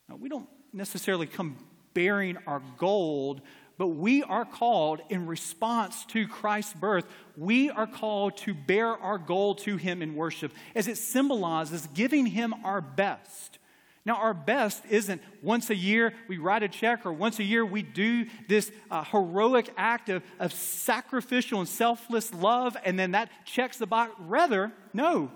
Now, 0.10 0.16
we 0.18 0.28
don't 0.28 0.50
necessarily 0.74 1.28
come 1.28 1.58
bearing 1.94 2.38
our 2.48 2.62
gold, 2.78 3.42
but 3.78 3.88
we 3.88 4.24
are 4.24 4.46
called 4.46 5.02
in 5.10 5.26
response 5.26 6.06
to 6.06 6.28
Christ's 6.28 6.74
birth, 6.74 7.06
we 7.36 7.70
are 7.70 7.88
called 7.88 8.38
to 8.38 8.54
bear 8.54 8.90
our 8.90 9.18
gold 9.18 9.60
to 9.60 9.78
Him 9.78 10.02
in 10.02 10.16
worship, 10.16 10.54
as 10.76 10.88
it 10.88 10.98
symbolizes 10.98 11.88
giving 11.94 12.28
Him 12.28 12.54
our 12.64 12.82
best. 12.82 13.58
Now, 14.04 14.16
our 14.16 14.34
best 14.34 14.84
isn't 14.90 15.22
once 15.44 15.70
a 15.70 15.76
year 15.76 16.14
we 16.28 16.40
write 16.40 16.64
a 16.64 16.68
check 16.68 17.06
or 17.06 17.14
once 17.14 17.38
a 17.38 17.44
year 17.44 17.64
we 17.64 17.84
do 17.84 18.26
this 18.48 18.72
uh, 18.90 19.04
heroic 19.04 19.72
act 19.78 20.10
of, 20.10 20.24
of 20.40 20.54
sacrificial 20.54 21.60
and 21.60 21.70
selfless 21.70 22.34
love 22.34 22.76
and 22.84 22.98
then 22.98 23.12
that 23.12 23.30
checks 23.46 23.78
the 23.78 23.86
box. 23.86 24.12
Rather, 24.20 24.72
no, 24.92 25.32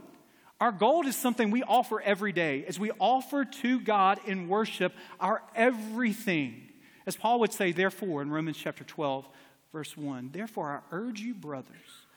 our 0.59 0.71
gold 0.71 1.05
is 1.05 1.15
something 1.15 1.51
we 1.51 1.63
offer 1.63 2.01
every 2.01 2.31
day 2.31 2.63
as 2.65 2.79
we 2.79 2.91
offer 2.99 3.43
to 3.43 3.79
God 3.79 4.19
in 4.25 4.47
worship 4.47 4.93
our 5.19 5.43
everything. 5.53 6.69
As 7.05 7.15
Paul 7.15 7.41
would 7.41 7.53
say, 7.53 7.71
therefore, 7.71 8.21
in 8.21 8.31
Romans 8.31 8.57
chapter 8.57 8.83
12, 8.83 9.27
verse 9.73 9.97
1, 9.97 10.29
therefore 10.31 10.69
I 10.71 10.95
urge 10.95 11.19
you, 11.19 11.33
brothers, 11.33 12.07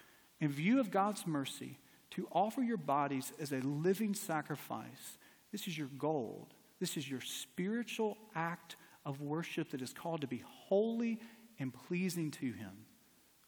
in 0.40 0.51
view 0.51 0.79
of 0.79 0.90
God's 0.90 1.27
mercy, 1.27 1.79
to 2.12 2.29
offer 2.33 2.62
your 2.62 2.77
bodies 2.77 3.33
as 3.40 3.53
a 3.53 3.61
living 3.61 4.14
sacrifice. 4.14 5.18
This 5.53 5.66
is 5.66 5.77
your 5.77 5.90
gold. 5.98 6.55
This 6.81 6.96
is 6.96 7.11
your 7.11 7.20
spiritual 7.20 8.16
act 8.35 8.77
of 9.05 9.20
worship 9.20 9.70
that 9.70 9.83
is 9.83 9.92
called 9.92 10.20
to 10.20 10.27
be 10.27 10.42
holy 10.68 11.20
and 11.59 11.74
pleasing 11.74 12.31
to 12.33 12.53
Him. 12.53 12.72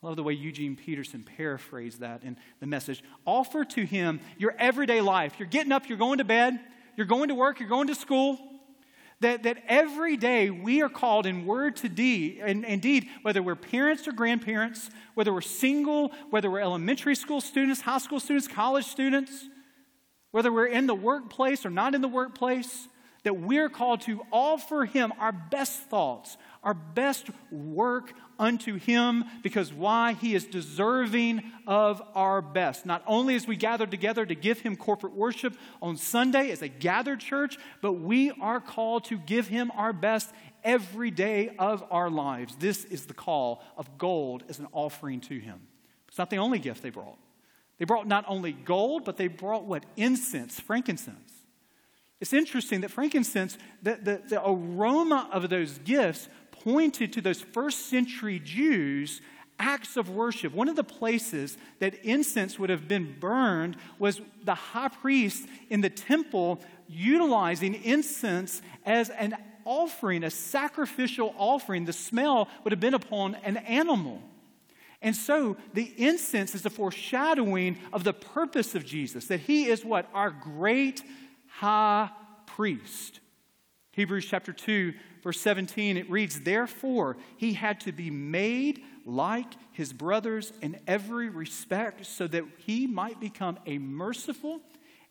I 0.03 0.07
love 0.07 0.17
the 0.17 0.23
way 0.23 0.33
Eugene 0.33 0.77
Peterson 0.77 1.23
paraphrased 1.23 2.01
that 2.01 2.23
in 2.23 2.39
the 2.59 2.67
message. 2.67 3.05
Offer 3.27 3.67
to 3.67 3.85
him 3.85 4.21
your 4.39 4.55
everyday 4.59 5.03
life. 5.03 5.35
You're 5.39 5.49
getting 5.49 5.73
up, 5.73 5.89
you're 5.89 5.99
going 5.99 6.19
to 6.19 6.25
bed, 6.25 6.59
you're 6.97 7.07
going 7.07 7.29
to 7.29 7.35
work, 7.35 7.61
you're 7.61 7.69
going 7.69 7.89
to 7.89 7.95
school. 7.95 8.39
That, 9.21 9.43
that 9.43 9.59
every 9.69 10.17
day 10.17 10.49
we 10.49 10.81
are 10.81 10.89
called 10.89 11.27
in 11.27 11.45
word 11.45 11.77
to 11.77 11.91
deed, 11.91 12.41
and 12.43 12.65
indeed, 12.65 13.11
whether 13.21 13.43
we're 13.43 13.55
parents 13.55 14.09
or 14.09 14.13
grandparents, 14.13 14.89
whether 15.13 15.31
we're 15.31 15.43
single, 15.43 16.13
whether 16.31 16.51
we're 16.51 16.61
elementary 16.61 17.15
school 17.15 17.43
students, 17.43 17.83
high 17.83 17.99
school 17.99 18.19
students, 18.19 18.49
college 18.49 18.87
students, 18.87 19.51
whether 20.31 20.51
we're 20.51 20.65
in 20.65 20.87
the 20.87 20.95
workplace 20.95 21.67
or 21.67 21.71
not 21.71 21.95
in 21.95 22.01
the 22.01 22.09
workplace, 22.09 22.89
that 23.25 23.35
we're 23.35 23.69
called 23.69 24.01
to 24.03 24.23
offer 24.33 24.87
Him 24.87 25.13
our 25.19 25.33
best 25.33 25.81
thoughts, 25.81 26.39
our 26.63 26.75
best 26.75 27.31
work 27.51 28.13
unto 28.39 28.77
Him, 28.77 29.25
because 29.43 29.73
why? 29.73 30.13
He 30.15 30.35
is 30.35 30.47
deserving 30.47 31.43
of 31.67 32.03
our 32.15 32.43
best. 32.43 32.85
Not 32.85 33.03
only 33.07 33.35
as 33.35 33.47
we 33.47 33.57
gather 33.57 33.87
together 33.87 34.27
to 34.27 34.35
give 34.35 34.61
Him 34.61 34.77
corporate 34.77 35.15
worship 35.15 35.57
on 35.81 35.97
Sunday 35.97 36.51
as 36.51 36.63
a 36.63 36.69
gathered 36.69 37.21
church, 37.21 37.59
but 37.81 37.93
we 37.95 38.31
are 38.41 38.61
called 38.61 39.05
to 39.07 39.19
give 39.19 39.49
Him 39.49 39.71
our 39.75 39.93
best 39.93 40.31
every 40.63 41.11
day 41.11 41.55
of 41.59 41.83
our 41.91 42.11
lives. 42.11 42.57
This 42.57 42.85
is 42.85 43.07
the 43.07 43.15
call 43.15 43.63
of 43.77 43.99
gold 43.99 44.45
as 44.49 44.59
an 44.59 44.69
offering 44.73 45.21
to 45.23 45.39
Him. 45.39 45.61
It's 46.09 46.19
not 46.19 46.31
the 46.31 46.39
only 46.39 46.59
gift 46.59 46.83
they 46.83 46.91
brought. 46.91 47.19
They 47.79 47.87
brought 47.87 48.07
not 48.07 48.27
only 48.29 48.53
gold, 48.53 49.05
but 49.07 49.17
they 49.17 49.29
brought 49.29 49.65
what? 49.65 49.87
Incense, 49.97 50.61
frankincense. 50.61 51.33
It's 52.21 52.35
interesting 52.35 52.83
that 52.83 52.91
frankincense, 52.91 53.57
the, 53.83 53.99
the, 54.03 54.23
the 54.29 54.47
aroma 54.47 55.31
of 55.33 55.49
those 55.49 55.79
gifts 55.79 56.29
pointed 56.65 57.13
to 57.15 57.21
those 57.21 57.41
first 57.41 57.87
century 57.87 58.39
Jews 58.39 59.21
acts 59.59 59.97
of 59.97 60.09
worship. 60.09 60.55
One 60.55 60.69
of 60.69 60.77
the 60.77 60.85
places 60.85 61.59
that 61.81 61.95
incense 62.03 62.59
would 62.59 62.71
have 62.71 62.89
been 62.89 63.17
burned 63.21 63.77
was 63.99 64.21
the 64.45 64.55
high 64.55 64.89
priest 64.89 65.47
in 65.69 65.83
the 65.83 65.91
temple 65.91 66.61
utilizing 66.89 67.75
incense 67.75 68.63
as 68.85 69.11
an 69.11 69.37
offering, 69.65 70.25
a 70.25 70.31
sacrificial 70.31 71.35
offering. 71.37 71.85
The 71.85 71.93
smell 71.93 72.49
would 72.65 72.73
have 72.73 72.81
been 72.81 72.95
upon 72.95 73.35
an 73.37 73.59
animal. 73.59 74.23
And 75.03 75.15
so 75.15 75.57
the 75.73 75.93
incense 75.97 76.55
is 76.55 76.67
a 76.67 76.71
foreshadowing 76.71 77.79
of 77.93 78.05
the 78.05 78.13
purpose 78.13 78.75
of 78.75 78.85
Jesus, 78.85 79.27
that 79.27 79.41
he 79.41 79.67
is 79.67 79.85
what? 79.85 80.09
Our 80.15 80.31
great 80.31 81.03
high 81.49 82.11
priest. 82.47 83.21
Hebrews 83.93 84.27
chapter 84.27 84.53
2, 84.53 84.95
verse 85.23 85.41
17, 85.41 85.97
it 85.97 86.11
reads, 86.11 86.41
Therefore, 86.41 87.17
he 87.37 87.53
had 87.55 87.81
to 87.81 87.93
be 87.93 88.11
made 88.11 88.83
like 89.05 89.53
his 89.73 89.93
brothers 89.93 90.53
in 90.61 90.79
every 90.87 91.29
respect, 91.29 92.07
so 92.07 92.27
that 92.27 92.45
he 92.59 92.87
might 92.87 93.21
become 93.21 93.59
a 93.67 93.79
merciful 93.79 94.61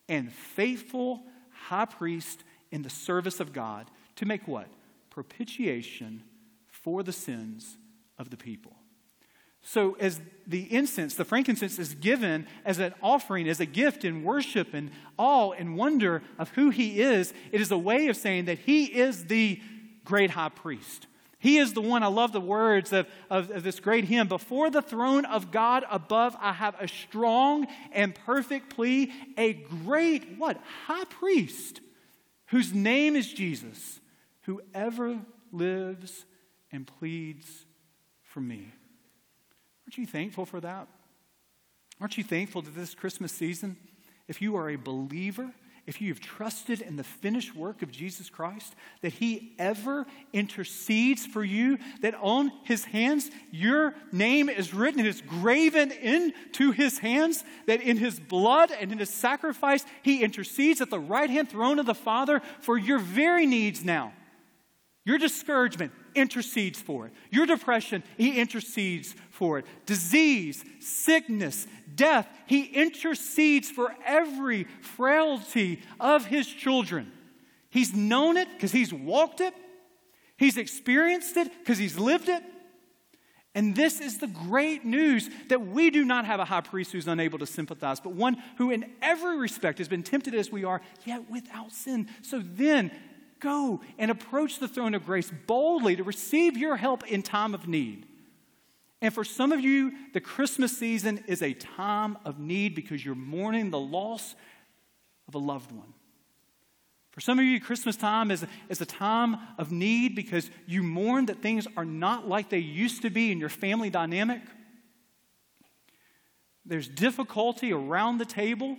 and 0.08 0.32
faithful 0.32 1.24
high 1.52 1.86
priest 1.86 2.44
in 2.72 2.82
the 2.82 2.90
service 2.90 3.40
of 3.40 3.54
God 3.54 3.90
to 4.16 4.26
make 4.26 4.48
what? 4.48 4.68
Propitiation 5.10 6.24
for 6.68 7.04
the 7.04 7.12
sins 7.12 7.78
of 8.18 8.30
the 8.30 8.38
people. 8.38 8.74
So, 9.62 9.98
as 10.00 10.22
the 10.48 10.74
incense, 10.74 11.16
the 11.16 11.26
frankincense 11.26 11.80
is 11.80 11.94
given 11.94 12.48
as 12.64 12.80
an 12.80 12.94
offering, 13.04 13.48
as 13.50 13.60
a 13.60 13.66
gift 13.66 14.06
in 14.06 14.24
worship 14.24 14.74
and 14.74 14.90
awe 15.18 15.52
and 15.52 15.76
wonder 15.76 16.24
of 16.38 16.50
who 16.52 16.70
he 16.70 17.02
is, 17.02 17.34
it 17.52 17.60
is 17.60 17.70
a 17.70 17.78
way 17.78 18.08
of 18.08 18.16
saying 18.16 18.46
that 18.46 18.60
he 18.60 18.86
is 18.86 19.26
the 19.26 19.60
great 20.06 20.32
high 20.32 20.50
priest. 20.50 21.08
He 21.40 21.58
is 21.58 21.74
the 21.74 21.82
one, 21.82 22.04
I 22.04 22.08
love 22.08 22.34
the 22.34 22.42
words 22.42 22.92
of, 22.92 23.08
of, 23.30 23.50
of, 23.50 23.64
this 23.64 23.80
great 23.80 24.04
hymn. 24.04 24.28
Before 24.28 24.70
the 24.70 24.82
throne 24.82 25.24
of 25.24 25.52
God 25.52 25.86
above, 25.90 26.36
I 26.40 26.52
have 26.52 26.76
a 26.82 26.88
strong 26.88 27.66
and 27.94 28.14
perfect 28.14 28.76
plea, 28.76 29.14
a 29.38 29.54
great, 29.54 30.38
what? 30.38 30.62
High 30.88 31.06
priest, 31.06 31.80
whose 32.48 32.74
name 32.74 33.16
is 33.16 33.32
Jesus, 33.32 34.02
who 34.42 34.62
ever 34.74 35.18
lives 35.54 36.26
and 36.74 36.86
pleads 36.86 37.66
for 38.22 38.42
me. 38.42 38.68
Aren't 39.86 39.98
you 39.98 40.06
thankful 40.06 40.46
for 40.46 40.60
that? 40.60 40.90
Aren't 42.02 42.18
you 42.18 42.24
thankful 42.24 42.62
that 42.64 42.76
this 42.76 42.94
Christmas 42.94 43.32
season, 43.32 43.78
if 44.28 44.42
you 44.42 44.58
are 44.58 44.70
a 44.70 44.76
believer, 44.76 45.52
if 45.90 46.00
you 46.00 46.10
have 46.10 46.20
trusted 46.20 46.82
in 46.82 46.98
the 46.98 47.04
finished 47.04 47.56
work 47.56 47.82
of 47.82 47.92
Jesus 47.92 48.30
Christ, 48.30 48.76
that 49.02 49.12
He 49.12 49.54
ever 49.58 50.06
intercedes 50.32 51.26
for 51.26 51.44
you, 51.44 51.80
that 52.02 52.14
on 52.22 52.52
His 52.64 52.86
hands 52.86 53.32
your 53.50 53.96
name 54.12 54.50
is 54.50 54.72
written, 54.72 55.00
it 55.00 55.08
is 55.08 55.22
graven 55.22 55.92
into 55.92 56.70
His 56.70 57.00
hands, 57.00 57.44
that 57.66 57.82
in 57.82 57.98
His 57.98 58.20
blood 58.20 58.70
and 58.70 58.92
in 58.92 59.00
His 59.00 59.10
sacrifice 59.10 59.84
He 60.04 60.22
intercedes 60.22 60.80
at 60.80 60.92
the 60.92 61.00
right 61.00 61.30
hand 61.30 61.50
throne 61.50 61.80
of 61.80 61.88
the 61.88 61.96
Father 61.96 62.44
for 62.62 62.78
your 62.78 63.00
very 63.00 63.48
needs 63.48 63.84
now. 63.84 64.14
Your 65.06 65.18
discouragement 65.18 65.92
intercedes 66.14 66.80
for 66.80 67.08
it. 67.08 67.14
Your 67.32 67.48
depression, 67.48 68.04
He 68.16 68.40
intercedes 68.40 69.16
for 69.32 69.58
it. 69.58 69.66
Disease, 69.88 70.64
sickness, 70.80 71.66
death, 72.00 72.28
He 72.48 72.64
intercedes 72.64 73.70
for 73.70 73.94
every 74.06 74.64
frailty 74.82 75.82
of 76.00 76.26
His 76.26 76.48
children. 76.48 77.12
He's 77.70 77.94
known 77.94 78.38
it 78.38 78.48
because 78.54 78.72
He's 78.72 78.94
walked 78.94 79.42
it, 79.42 79.54
He's 80.38 80.58
experienced 80.58 81.38
it 81.38 81.52
because 81.60 81.78
He's 81.78 82.00
lived 82.00 82.30
it. 82.30 82.42
And 83.56 83.76
this 83.76 84.00
is 84.00 84.20
the 84.20 84.28
great 84.28 84.86
news 84.86 85.30
that 85.50 85.60
we 85.66 85.90
do 85.90 86.06
not 86.06 86.26
have 86.26 86.40
a 86.40 86.46
high 86.46 86.62
priest 86.62 86.92
who's 86.92 87.08
unable 87.08 87.40
to 87.40 87.48
sympathize, 87.48 88.00
but 88.00 88.14
one 88.14 88.38
who, 88.58 88.72
in 88.72 88.86
every 89.02 89.38
respect, 89.38 89.80
has 89.80 89.88
been 89.88 90.04
tempted 90.04 90.36
as 90.36 90.52
we 90.52 90.64
are, 90.64 90.82
yet 91.04 91.30
without 91.30 91.72
sin. 91.72 92.08
So 92.22 92.42
then, 92.44 92.92
go 93.40 93.82
and 93.98 94.12
approach 94.12 94.60
the 94.60 94.68
throne 94.68 94.94
of 94.94 95.06
grace 95.06 95.32
boldly 95.48 95.96
to 95.96 96.04
receive 96.04 96.58
your 96.58 96.78
help 96.78 97.06
in 97.08 97.24
time 97.24 97.54
of 97.54 97.68
need. 97.68 98.06
And 99.02 99.14
for 99.14 99.24
some 99.24 99.52
of 99.52 99.62
you, 99.62 99.94
the 100.14 100.20
Christmas 100.20 100.78
season 100.78 101.24
is 101.28 101.42
a 101.42 101.54
time 101.54 102.18
of 102.26 102.40
need 102.40 102.76
because 102.76 103.04
you're 103.04 103.16
mourning 103.16 103.70
the 103.70 103.80
loss 103.80 104.36
of 105.28 105.36
a 105.36 105.38
loved 105.38 105.72
one. 105.72 105.94
For 107.12 107.22
some 107.22 107.40
of 107.40 107.46
you, 107.46 107.60
Christmas 107.60 107.96
time 107.96 108.30
is, 108.30 108.46
is 108.68 108.82
a 108.82 108.86
time 108.86 109.38
of 109.58 109.72
need 109.72 110.16
because 110.16 110.50
you 110.68 110.84
mourn 110.84 111.26
that 111.26 111.42
things 111.42 111.68
are 111.76 111.86
not 111.86 112.28
like 112.28 112.50
they 112.50 112.60
used 112.60 113.02
to 113.02 113.10
be 113.10 113.32
in 113.32 113.40
your 113.40 113.50
family 113.50 113.90
dynamic. 113.90 114.42
There's 116.66 116.88
difficulty 116.88 117.74
around 117.74 118.20
the 118.20 118.26
table. 118.26 118.78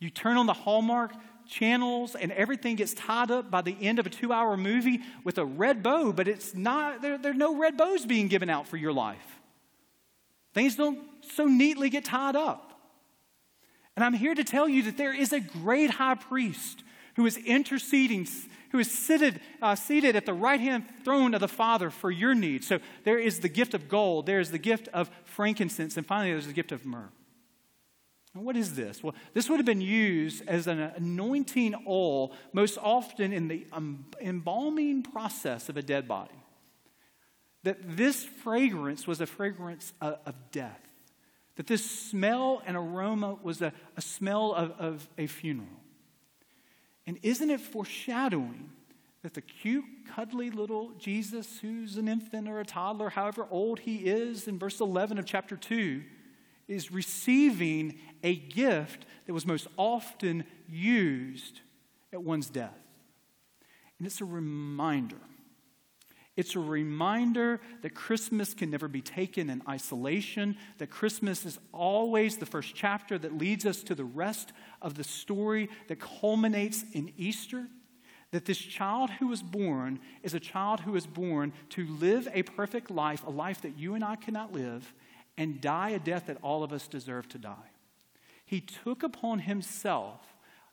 You 0.00 0.10
turn 0.10 0.36
on 0.36 0.46
the 0.46 0.54
Hallmark 0.54 1.12
channels 1.48 2.14
and 2.14 2.30
everything 2.32 2.76
gets 2.76 2.94
tied 2.94 3.30
up 3.30 3.50
by 3.50 3.62
the 3.62 3.76
end 3.80 3.98
of 3.98 4.06
a 4.06 4.10
two 4.10 4.32
hour 4.32 4.56
movie 4.56 5.00
with 5.24 5.38
a 5.38 5.44
red 5.44 5.82
bow, 5.82 6.12
but 6.12 6.28
it's 6.28 6.54
not, 6.54 7.02
there, 7.02 7.18
there 7.18 7.32
are 7.32 7.34
no 7.34 7.56
red 7.56 7.76
bows 7.76 8.06
being 8.06 8.28
given 8.28 8.50
out 8.50 8.68
for 8.68 8.76
your 8.76 8.92
life. 8.92 9.40
Things 10.54 10.76
don't 10.76 11.00
so 11.22 11.46
neatly 11.46 11.90
get 11.90 12.04
tied 12.04 12.36
up. 12.36 12.68
And 13.96 14.04
I'm 14.04 14.14
here 14.14 14.34
to 14.34 14.44
tell 14.44 14.68
you 14.68 14.84
that 14.84 14.96
there 14.96 15.12
is 15.14 15.32
a 15.32 15.40
great 15.40 15.90
high 15.90 16.14
priest 16.14 16.84
who 17.16 17.26
is 17.26 17.36
interceding, 17.36 18.28
who 18.70 18.78
is 18.78 18.90
seated, 18.90 19.40
uh, 19.60 19.74
seated 19.74 20.14
at 20.14 20.24
the 20.24 20.32
right 20.32 20.60
hand 20.60 20.84
throne 21.04 21.34
of 21.34 21.40
the 21.40 21.48
Father 21.48 21.90
for 21.90 22.10
your 22.10 22.32
needs. 22.32 22.66
So 22.68 22.78
there 23.02 23.18
is 23.18 23.40
the 23.40 23.48
gift 23.48 23.74
of 23.74 23.88
gold, 23.88 24.26
there 24.26 24.38
is 24.38 24.52
the 24.52 24.58
gift 24.58 24.86
of 24.94 25.10
frankincense, 25.24 25.96
and 25.96 26.06
finally 26.06 26.30
there's 26.30 26.46
the 26.46 26.52
gift 26.52 26.70
of 26.70 26.86
myrrh. 26.86 27.10
What 28.44 28.56
is 28.56 28.74
this? 28.74 29.02
Well, 29.02 29.14
this 29.34 29.48
would 29.48 29.58
have 29.58 29.66
been 29.66 29.80
used 29.80 30.46
as 30.46 30.66
an 30.66 30.78
anointing 30.80 31.74
oil 31.86 32.32
most 32.52 32.78
often 32.78 33.32
in 33.32 33.48
the 33.48 33.66
um, 33.72 34.06
embalming 34.20 35.02
process 35.02 35.68
of 35.68 35.76
a 35.76 35.82
dead 35.82 36.08
body. 36.08 36.34
That 37.64 37.78
this 37.82 38.24
fragrance 38.24 39.06
was 39.06 39.20
a 39.20 39.26
fragrance 39.26 39.92
of, 40.00 40.18
of 40.26 40.34
death. 40.52 40.80
That 41.56 41.66
this 41.66 41.88
smell 41.88 42.62
and 42.66 42.76
aroma 42.76 43.36
was 43.42 43.60
a, 43.62 43.72
a 43.96 44.00
smell 44.00 44.52
of, 44.52 44.72
of 44.78 45.08
a 45.18 45.26
funeral. 45.26 45.68
And 47.06 47.18
isn't 47.22 47.50
it 47.50 47.60
foreshadowing 47.60 48.70
that 49.22 49.34
the 49.34 49.40
cute, 49.40 49.84
cuddly 50.14 50.50
little 50.50 50.92
Jesus, 50.98 51.58
who's 51.60 51.96
an 51.96 52.06
infant 52.06 52.48
or 52.48 52.60
a 52.60 52.64
toddler, 52.64 53.10
however 53.10 53.46
old 53.50 53.80
he 53.80 53.96
is, 53.96 54.46
in 54.46 54.58
verse 54.58 54.80
11 54.80 55.18
of 55.18 55.26
chapter 55.26 55.56
2, 55.56 56.02
is 56.68 56.92
receiving 56.92 57.98
a 58.22 58.36
gift 58.36 59.06
that 59.26 59.32
was 59.32 59.46
most 59.46 59.66
often 59.76 60.44
used 60.68 61.60
at 62.12 62.22
one's 62.22 62.50
death. 62.50 62.78
And 63.98 64.06
it's 64.06 64.20
a 64.20 64.24
reminder. 64.24 65.16
It's 66.36 66.54
a 66.54 66.60
reminder 66.60 67.60
that 67.82 67.96
Christmas 67.96 68.54
can 68.54 68.70
never 68.70 68.86
be 68.86 69.00
taken 69.00 69.50
in 69.50 69.60
isolation, 69.68 70.56
that 70.78 70.88
Christmas 70.88 71.44
is 71.44 71.58
always 71.72 72.36
the 72.36 72.46
first 72.46 72.76
chapter 72.76 73.18
that 73.18 73.36
leads 73.36 73.66
us 73.66 73.82
to 73.82 73.94
the 73.96 74.04
rest 74.04 74.52
of 74.80 74.94
the 74.94 75.02
story 75.02 75.68
that 75.88 75.98
culminates 75.98 76.84
in 76.92 77.12
Easter. 77.16 77.66
That 78.30 78.44
this 78.44 78.58
child 78.58 79.10
who 79.10 79.26
was 79.26 79.42
born 79.42 79.98
is 80.22 80.34
a 80.34 80.38
child 80.38 80.80
who 80.80 80.94
is 80.94 81.06
born 81.06 81.52
to 81.70 81.86
live 81.86 82.28
a 82.32 82.44
perfect 82.44 82.88
life, 82.88 83.26
a 83.26 83.30
life 83.30 83.62
that 83.62 83.76
you 83.76 83.94
and 83.94 84.04
I 84.04 84.14
cannot 84.14 84.52
live, 84.52 84.94
and 85.38 85.60
die 85.60 85.90
a 85.90 85.98
death 86.00 86.26
that 86.26 86.36
all 86.42 86.62
of 86.62 86.72
us 86.72 86.88
deserve 86.88 87.28
to 87.28 87.38
die. 87.38 87.70
He 88.44 88.60
took 88.60 89.02
upon 89.02 89.38
himself 89.38 90.20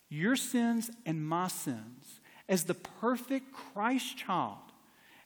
your 0.10 0.36
sins 0.36 0.90
and 1.06 1.26
my 1.26 1.48
sins 1.48 2.20
as 2.50 2.64
the 2.64 2.74
perfect 2.74 3.54
Christ 3.54 4.18
child. 4.18 4.58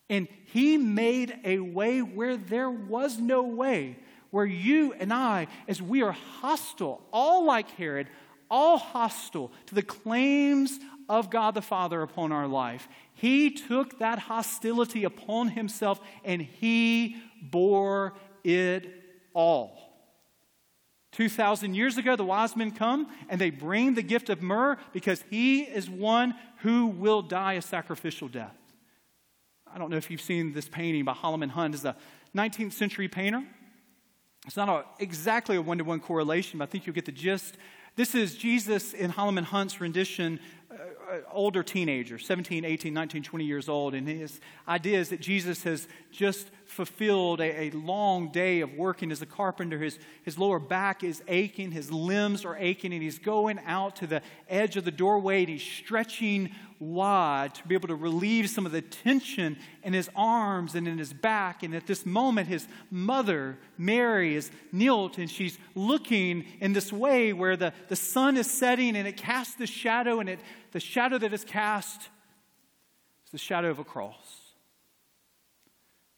And 0.09 0.27
he 0.45 0.77
made 0.77 1.39
a 1.45 1.59
way 1.59 2.01
where 2.01 2.35
there 2.35 2.69
was 2.69 3.17
no 3.17 3.43
way, 3.43 3.97
where 4.31 4.45
you 4.45 4.93
and 4.93 5.13
I, 5.13 5.47
as 5.67 5.81
we 5.81 6.01
are 6.01 6.11
hostile, 6.11 7.01
all 7.13 7.45
like 7.45 7.69
Herod, 7.71 8.07
all 8.51 8.77
hostile 8.77 9.51
to 9.67 9.75
the 9.75 9.83
claims 9.83 10.79
of 11.07 11.29
God 11.29 11.53
the 11.53 11.61
Father 11.61 12.01
upon 12.01 12.31
our 12.31 12.47
life, 12.47 12.89
he 13.13 13.51
took 13.51 13.99
that 13.99 14.19
hostility 14.19 15.03
upon 15.03 15.49
himself 15.49 16.01
and 16.25 16.41
he 16.41 17.17
bore 17.41 18.13
it 18.43 18.98
all. 19.33 19.89
2,000 21.11 21.73
years 21.73 21.97
ago, 21.97 22.15
the 22.15 22.23
wise 22.23 22.55
men 22.55 22.71
come 22.71 23.07
and 23.29 23.41
they 23.41 23.49
bring 23.49 23.95
the 23.95 24.03
gift 24.03 24.29
of 24.29 24.41
myrrh 24.41 24.77
because 24.93 25.23
he 25.29 25.61
is 25.61 25.89
one 25.89 26.35
who 26.59 26.87
will 26.87 27.21
die 27.21 27.53
a 27.53 27.61
sacrificial 27.61 28.27
death. 28.27 28.55
I 29.71 29.77
don't 29.77 29.89
know 29.89 29.97
if 29.97 30.09
you've 30.09 30.21
seen 30.21 30.53
this 30.53 30.67
painting 30.67 31.05
by 31.05 31.13
Holman 31.13 31.49
Hunt. 31.49 31.75
It's 31.75 31.83
a 31.83 31.95
19th 32.35 32.73
century 32.73 33.07
painter. 33.07 33.43
It's 34.45 34.55
not 34.55 34.69
a, 34.69 34.85
exactly 35.03 35.57
a 35.57 35.61
one 35.61 35.77
to 35.79 35.83
one 35.83 35.99
correlation, 35.99 36.59
but 36.59 36.69
I 36.69 36.71
think 36.71 36.85
you'll 36.85 36.95
get 36.95 37.05
the 37.05 37.11
gist. 37.11 37.57
This 37.95 38.15
is 38.15 38.35
Jesus 38.35 38.93
in 38.93 39.09
Holman 39.09 39.43
Hunt's 39.43 39.81
rendition 39.81 40.39
uh, 40.71 40.75
older 41.31 41.63
teenager, 41.63 42.19
17, 42.19 42.63
18, 42.63 42.93
19, 42.93 43.23
20 43.23 43.45
years 43.45 43.67
old. 43.67 43.93
And 43.95 44.07
his 44.07 44.39
idea 44.67 44.99
is 44.99 45.09
that 45.09 45.19
Jesus 45.19 45.63
has 45.63 45.87
just 46.11 46.49
fulfilled 46.69 47.41
a, 47.41 47.63
a, 47.63 47.71
long 47.71 48.31
day 48.31 48.61
of 48.61 48.73
working 48.73 49.11
as 49.11 49.21
a 49.21 49.25
carpenter. 49.25 49.79
His, 49.79 49.97
his 50.23 50.37
lower 50.37 50.59
back 50.59 51.03
is 51.03 51.23
aching, 51.27 51.71
his 51.71 51.91
limbs 51.91 52.45
are 52.45 52.55
aching, 52.55 52.93
and 52.93 53.01
he's 53.01 53.17
going 53.17 53.59
out 53.65 53.95
to 53.97 54.07
the 54.07 54.21
edge 54.47 54.77
of 54.77 54.85
the 54.85 54.91
doorway 54.91 55.39
and 55.39 55.49
he's 55.49 55.63
stretching 55.63 56.51
wide 56.79 57.55
to 57.55 57.67
be 57.67 57.73
able 57.73 57.87
to 57.87 57.95
relieve 57.95 58.49
some 58.49 58.65
of 58.65 58.71
the 58.71 58.81
tension 58.81 59.57
in 59.83 59.93
his 59.93 60.09
arms 60.15 60.75
and 60.75 60.87
in 60.87 60.97
his 60.97 61.11
back. 61.11 61.63
And 61.63 61.73
at 61.73 61.87
this 61.87 62.05
moment, 62.05 62.47
his 62.47 62.67
mother, 62.91 63.57
Mary, 63.77 64.35
is 64.35 64.51
knelt 64.71 65.17
and 65.17 65.29
she's 65.29 65.57
looking 65.73 66.45
in 66.61 66.73
this 66.73 66.93
way 66.93 67.33
where 67.33 67.57
the, 67.57 67.73
the 67.87 67.95
sun 67.95 68.37
is 68.37 68.49
setting 68.49 68.95
and 68.95 69.07
it 69.07 69.17
casts 69.17 69.55
the 69.55 69.67
shadow, 69.67 70.19
and 70.19 70.29
it, 70.29 70.39
the 70.71 70.79
shadow 70.79 71.17
that 71.17 71.33
is 71.33 71.43
cast 71.43 72.01
is 73.25 73.31
the 73.31 73.37
shadow 73.39 73.71
of 73.71 73.79
a 73.79 73.83
cross. 73.83 74.38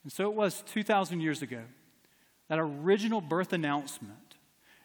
And 0.02 0.12
so 0.12 0.30
it 0.30 0.34
was 0.34 0.62
2,000 0.72 1.20
years 1.20 1.42
ago, 1.42 1.62
that 2.48 2.58
original 2.58 3.20
birth 3.20 3.52
announcement, 3.52 4.36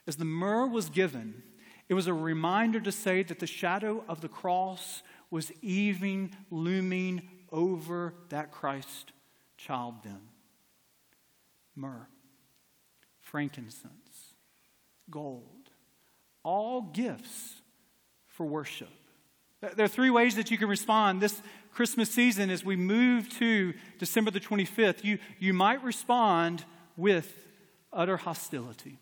as 0.05 0.15
the 0.15 0.25
myrrh 0.25 0.67
was 0.67 0.89
given, 0.89 1.43
it 1.89 1.93
was 1.93 2.07
a 2.07 2.13
reminder 2.13 2.79
to 2.79 2.91
say 2.91 3.23
that 3.23 3.39
the 3.39 3.47
shadow 3.47 4.03
of 4.07 4.21
the 4.21 4.27
cross 4.27 5.01
was 5.31 5.51
even 5.61 6.31
looming 6.51 7.27
over 7.51 8.13
that 8.29 8.51
Christ 8.51 9.11
child 9.57 9.95
then. 10.03 10.21
Myrrh, 11.75 12.07
frankincense, 13.21 14.33
gold, 15.09 15.69
all 16.43 16.81
gifts 16.81 17.61
for 18.27 18.45
worship. 18.45 18.89
There 19.61 19.85
are 19.85 19.89
three 19.89 20.09
ways 20.09 20.35
that 20.35 20.51
you 20.51 20.57
can 20.57 20.69
respond 20.69 21.21
this 21.21 21.41
Christmas 21.77 22.09
season 22.09 22.49
as 22.49 22.65
we 22.65 22.75
move 22.75 23.29
to 23.37 23.71
December 23.99 24.31
the 24.31 24.39
25th. 24.39 25.03
You, 25.03 25.19
you 25.37 25.53
might 25.53 25.83
respond 25.83 26.65
with 26.95 27.31
utter 27.93 28.17
hostility. 28.17 28.97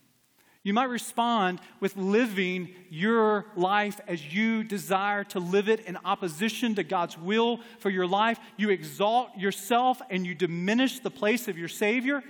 You 0.62 0.74
might 0.74 0.90
respond 0.90 1.62
with 1.80 1.96
living 1.96 2.76
your 2.90 3.46
life 3.56 4.02
as 4.10 4.34
you 4.36 4.66
desire 4.66 5.24
to 5.24 5.40
live 5.40 5.70
it 5.70 5.86
in 5.86 5.98
opposition 6.04 6.76
to 6.76 6.84
God's 6.84 7.18
will 7.18 7.62
for 7.80 7.90
your 7.90 8.06
life. 8.06 8.42
You 8.58 8.72
exalt 8.72 9.30
yourself 9.38 10.02
and 10.10 10.28
you 10.28 10.36
diminish 10.36 11.00
the 11.00 11.10
place 11.10 11.48
of 11.48 11.58
your 11.58 11.70
Savior. 11.70 12.24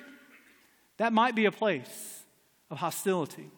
That 0.98 1.12
might 1.12 1.34
be 1.34 1.46
a 1.46 1.52
place 1.52 2.24
of 2.70 2.78
hostility. 2.78 3.50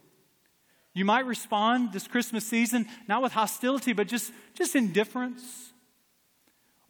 You 0.94 1.04
might 1.04 1.26
respond 1.26 1.92
this 1.92 2.08
Christmas 2.08 2.48
season 2.48 2.86
not 3.10 3.22
with 3.22 3.34
hostility, 3.34 3.92
but 3.92 4.08
just, 4.08 4.32
just 4.54 4.74
indifference. 4.74 5.74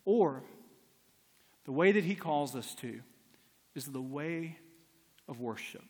Or 0.07 0.41
the 1.65 1.73
way 1.73 1.91
that 1.91 2.05
he 2.05 2.15
calls 2.15 2.55
us 2.55 2.73
to 2.75 3.01
is 3.75 3.87
the 3.87 4.01
way 4.01 4.57
of 5.27 5.41
worship. 5.41 5.83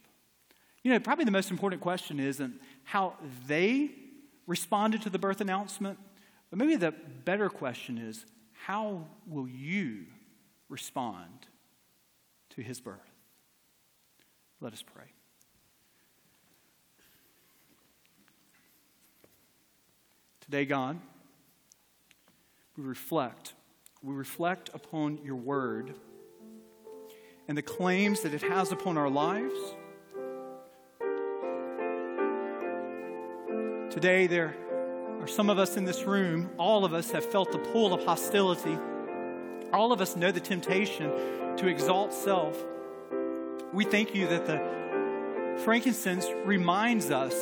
You 0.82 0.92
know, 0.92 1.00
probably 1.00 1.24
the 1.24 1.30
most 1.30 1.52
important 1.52 1.84
question 1.84 2.20
isn't 2.20 2.60
how 2.84 3.14
they 3.46 3.92
responded 4.48 5.04
to 5.04 5.12
the 5.12 5.20
birth 5.20 5.40
announcement, 5.40 6.00
but 6.50 6.58
maybe 6.58 6.76
the 6.78 6.96
better 7.26 7.48
question 7.48 8.00
is 8.00 8.26
how 8.54 9.06
will 9.28 9.48
you 9.48 10.06
respond 10.68 11.46
to 12.50 12.62
his 12.62 12.82
birth? 12.82 12.98
Let 14.60 14.74
us 14.74 14.82
pray. 14.82 15.06
Today, 20.42 20.66
God, 20.66 21.00
we 22.76 22.84
reflect. 22.84 23.54
We 24.04 24.14
reflect 24.14 24.70
upon 24.74 25.20
your 25.24 25.36
word 25.36 25.96
and 27.48 27.58
the 27.58 27.64
claims 27.64 28.22
that 28.22 28.34
it 28.34 28.44
has 28.44 28.72
upon 28.72 28.98
our 28.98 29.10
lives. 29.10 29.56
Today, 33.90 34.28
there 34.28 34.56
are 35.20 35.28
some 35.28 35.50
of 35.50 35.58
us 35.58 35.78
in 35.78 35.86
this 35.86 36.04
room, 36.04 36.52
all 36.58 36.86
of 36.86 36.94
us 36.94 37.10
have 37.12 37.26
felt 37.26 37.52
the 37.52 37.58
pull 37.58 37.94
of 37.94 38.04
hostility. 38.04 38.78
All 39.74 39.92
of 39.92 40.00
us 40.00 40.16
know 40.16 40.32
the 40.32 40.40
temptation 40.40 41.10
to 41.58 41.68
exalt 41.68 42.14
self. 42.14 42.64
We 43.74 43.84
thank 43.84 44.14
you 44.14 44.28
that 44.28 44.46
the 44.46 45.62
frankincense 45.64 46.28
reminds 46.46 47.10
us 47.10 47.34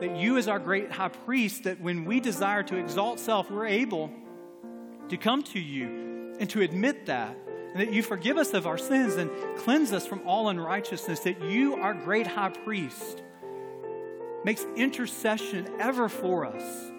that 0.00 0.16
you, 0.16 0.36
as 0.36 0.46
our 0.46 0.60
great 0.60 0.92
high 0.92 1.08
priest, 1.08 1.64
that 1.64 1.80
when 1.80 2.04
we 2.04 2.20
desire 2.20 2.62
to 2.62 2.76
exalt 2.76 3.18
self, 3.18 3.50
we're 3.50 3.66
able 3.66 4.10
to 5.08 5.16
come 5.16 5.42
to 5.42 5.58
you 5.58 5.95
and 6.38 6.48
to 6.50 6.62
admit 6.62 7.06
that, 7.06 7.36
and 7.72 7.80
that 7.80 7.92
you 7.92 8.02
forgive 8.02 8.36
us 8.36 8.54
of 8.54 8.66
our 8.66 8.78
sins 8.78 9.14
and 9.14 9.30
cleanse 9.58 9.92
us 9.92 10.06
from 10.06 10.26
all 10.26 10.48
unrighteousness, 10.48 11.20
that 11.20 11.42
you, 11.42 11.74
our 11.76 11.94
great 11.94 12.26
high 12.26 12.50
priest, 12.50 13.22
makes 14.44 14.64
intercession 14.76 15.68
ever 15.78 16.08
for 16.08 16.46
us. 16.46 16.92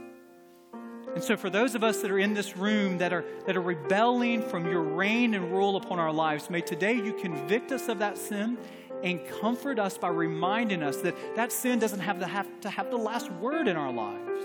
And 1.16 1.24
so, 1.24 1.36
for 1.36 1.50
those 1.50 1.74
of 1.74 1.84
us 1.84 2.02
that 2.02 2.12
are 2.12 2.20
in 2.20 2.36
this 2.36 2.56
room 2.56 3.00
that 3.00 3.12
are, 3.12 3.26
that 3.48 3.58
are 3.58 3.62
rebelling 3.62 4.44
from 4.44 4.70
your 4.70 4.84
reign 4.84 5.34
and 5.34 5.52
rule 5.52 5.76
upon 5.76 5.98
our 5.98 6.14
lives, 6.14 6.50
may 6.50 6.62
today 6.62 6.94
you 6.94 7.14
convict 7.14 7.72
us 7.72 7.88
of 7.88 8.00
that 8.00 8.18
sin 8.18 8.58
and 9.04 9.26
comfort 9.42 9.80
us 9.80 9.98
by 9.98 10.10
reminding 10.10 10.84
us 10.84 10.98
that 10.98 11.16
that 11.36 11.52
sin 11.52 11.80
doesn't 11.80 12.02
have 12.02 12.22
have, 12.22 12.48
to 12.62 12.70
have 12.70 12.92
the 12.92 12.98
last 12.98 13.32
word 13.32 13.68
in 13.68 13.76
our 13.76 13.92
lives. 13.92 14.44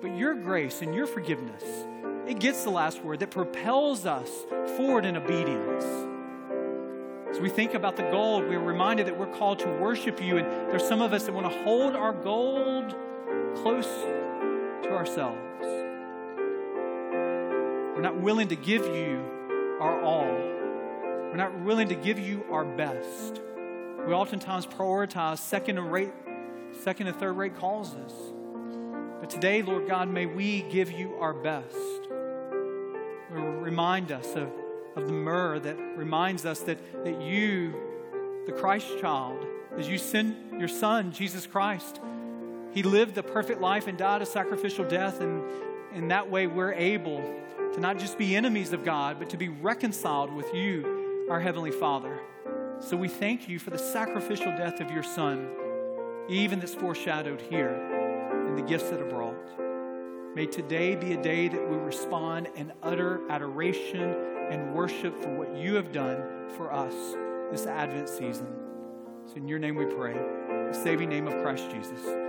But 0.00 0.16
your 0.16 0.34
grace 0.34 0.82
and 0.82 0.94
your 0.94 1.06
forgiveness, 1.06 1.62
it 2.26 2.40
gets 2.40 2.64
the 2.64 2.70
last 2.70 3.02
word 3.04 3.20
that 3.20 3.30
propels 3.30 4.04
us 4.06 4.30
forward 4.76 5.04
in 5.04 5.16
obedience. 5.16 5.84
As 7.30 7.40
we 7.40 7.48
think 7.48 7.74
about 7.74 7.96
the 7.96 8.02
gold, 8.04 8.48
we're 8.48 8.58
reminded 8.58 9.06
that 9.06 9.18
we're 9.18 9.26
called 9.26 9.58
to 9.60 9.68
worship 9.68 10.22
you, 10.22 10.38
and 10.38 10.46
there's 10.70 10.86
some 10.86 11.02
of 11.02 11.12
us 11.12 11.24
that 11.24 11.32
want 11.32 11.50
to 11.52 11.62
hold 11.62 11.94
our 11.94 12.12
gold 12.12 12.94
close 13.56 13.86
to 14.82 14.90
ourselves. 14.90 15.38
We're 17.94 18.02
not 18.02 18.16
willing 18.20 18.48
to 18.48 18.56
give 18.56 18.86
you 18.86 19.22
our 19.80 20.00
all. 20.02 20.26
We're 20.26 21.36
not 21.36 21.58
willing 21.60 21.88
to 21.88 21.94
give 21.94 22.18
you 22.18 22.44
our 22.50 22.64
best. 22.64 23.40
We 24.06 24.12
oftentimes 24.12 24.66
prioritize 24.66 25.38
second 25.38 25.78
and 25.78 25.92
rate, 25.92 26.12
second 26.82 27.08
and 27.08 27.16
third 27.16 27.32
rate 27.34 27.56
causes. 27.56 28.12
But 29.20 29.30
today, 29.30 29.62
Lord 29.62 29.88
God, 29.88 30.08
may 30.08 30.26
we 30.26 30.62
give 30.62 30.90
you 30.90 31.14
our 31.16 31.32
best. 31.32 32.05
Remind 33.36 34.12
us 34.12 34.34
of, 34.34 34.50
of 34.96 35.06
the 35.06 35.12
myrrh 35.12 35.58
that 35.58 35.76
reminds 35.96 36.46
us 36.46 36.60
that, 36.60 36.78
that 37.04 37.20
you, 37.20 37.74
the 38.46 38.52
Christ 38.52 38.98
child, 39.00 39.44
as 39.76 39.88
you 39.88 39.98
send 39.98 40.58
your 40.58 40.68
Son, 40.68 41.12
Jesus 41.12 41.46
Christ, 41.46 42.00
He 42.72 42.82
lived 42.82 43.14
the 43.14 43.22
perfect 43.22 43.60
life 43.60 43.86
and 43.86 43.98
died 43.98 44.22
a 44.22 44.26
sacrificial 44.26 44.84
death. 44.86 45.20
And 45.20 45.42
in 45.94 46.08
that 46.08 46.30
way, 46.30 46.46
we're 46.46 46.72
able 46.72 47.22
to 47.74 47.80
not 47.80 47.98
just 47.98 48.16
be 48.16 48.36
enemies 48.36 48.72
of 48.72 48.84
God, 48.84 49.18
but 49.18 49.30
to 49.30 49.36
be 49.36 49.48
reconciled 49.48 50.32
with 50.32 50.54
you, 50.54 51.26
our 51.30 51.40
Heavenly 51.40 51.72
Father. 51.72 52.20
So 52.80 52.96
we 52.96 53.08
thank 53.08 53.48
you 53.48 53.58
for 53.58 53.70
the 53.70 53.78
sacrificial 53.78 54.52
death 54.56 54.80
of 54.80 54.90
your 54.90 55.02
Son, 55.02 55.48
even 56.28 56.60
that's 56.60 56.74
foreshadowed 56.74 57.40
here 57.40 57.74
in 58.48 58.54
the 58.54 58.62
gifts 58.62 58.90
that 58.90 59.00
are 59.00 59.08
brought. 59.08 59.65
May 60.36 60.44
today 60.44 60.94
be 60.94 61.14
a 61.14 61.22
day 61.22 61.48
that 61.48 61.70
we 61.70 61.78
respond 61.78 62.50
in 62.56 62.70
utter 62.82 63.22
adoration 63.30 64.14
and 64.50 64.74
worship 64.74 65.18
for 65.22 65.30
what 65.30 65.56
you 65.56 65.76
have 65.76 65.92
done 65.92 66.50
for 66.58 66.70
us 66.70 66.92
this 67.50 67.64
Advent 67.64 68.06
season. 68.06 68.46
It's 69.24 69.32
in 69.32 69.48
your 69.48 69.58
name 69.58 69.76
we 69.76 69.86
pray. 69.86 70.12
The 70.12 70.74
saving 70.74 71.08
name 71.08 71.26
of 71.26 71.42
Christ 71.42 71.70
Jesus. 71.70 72.25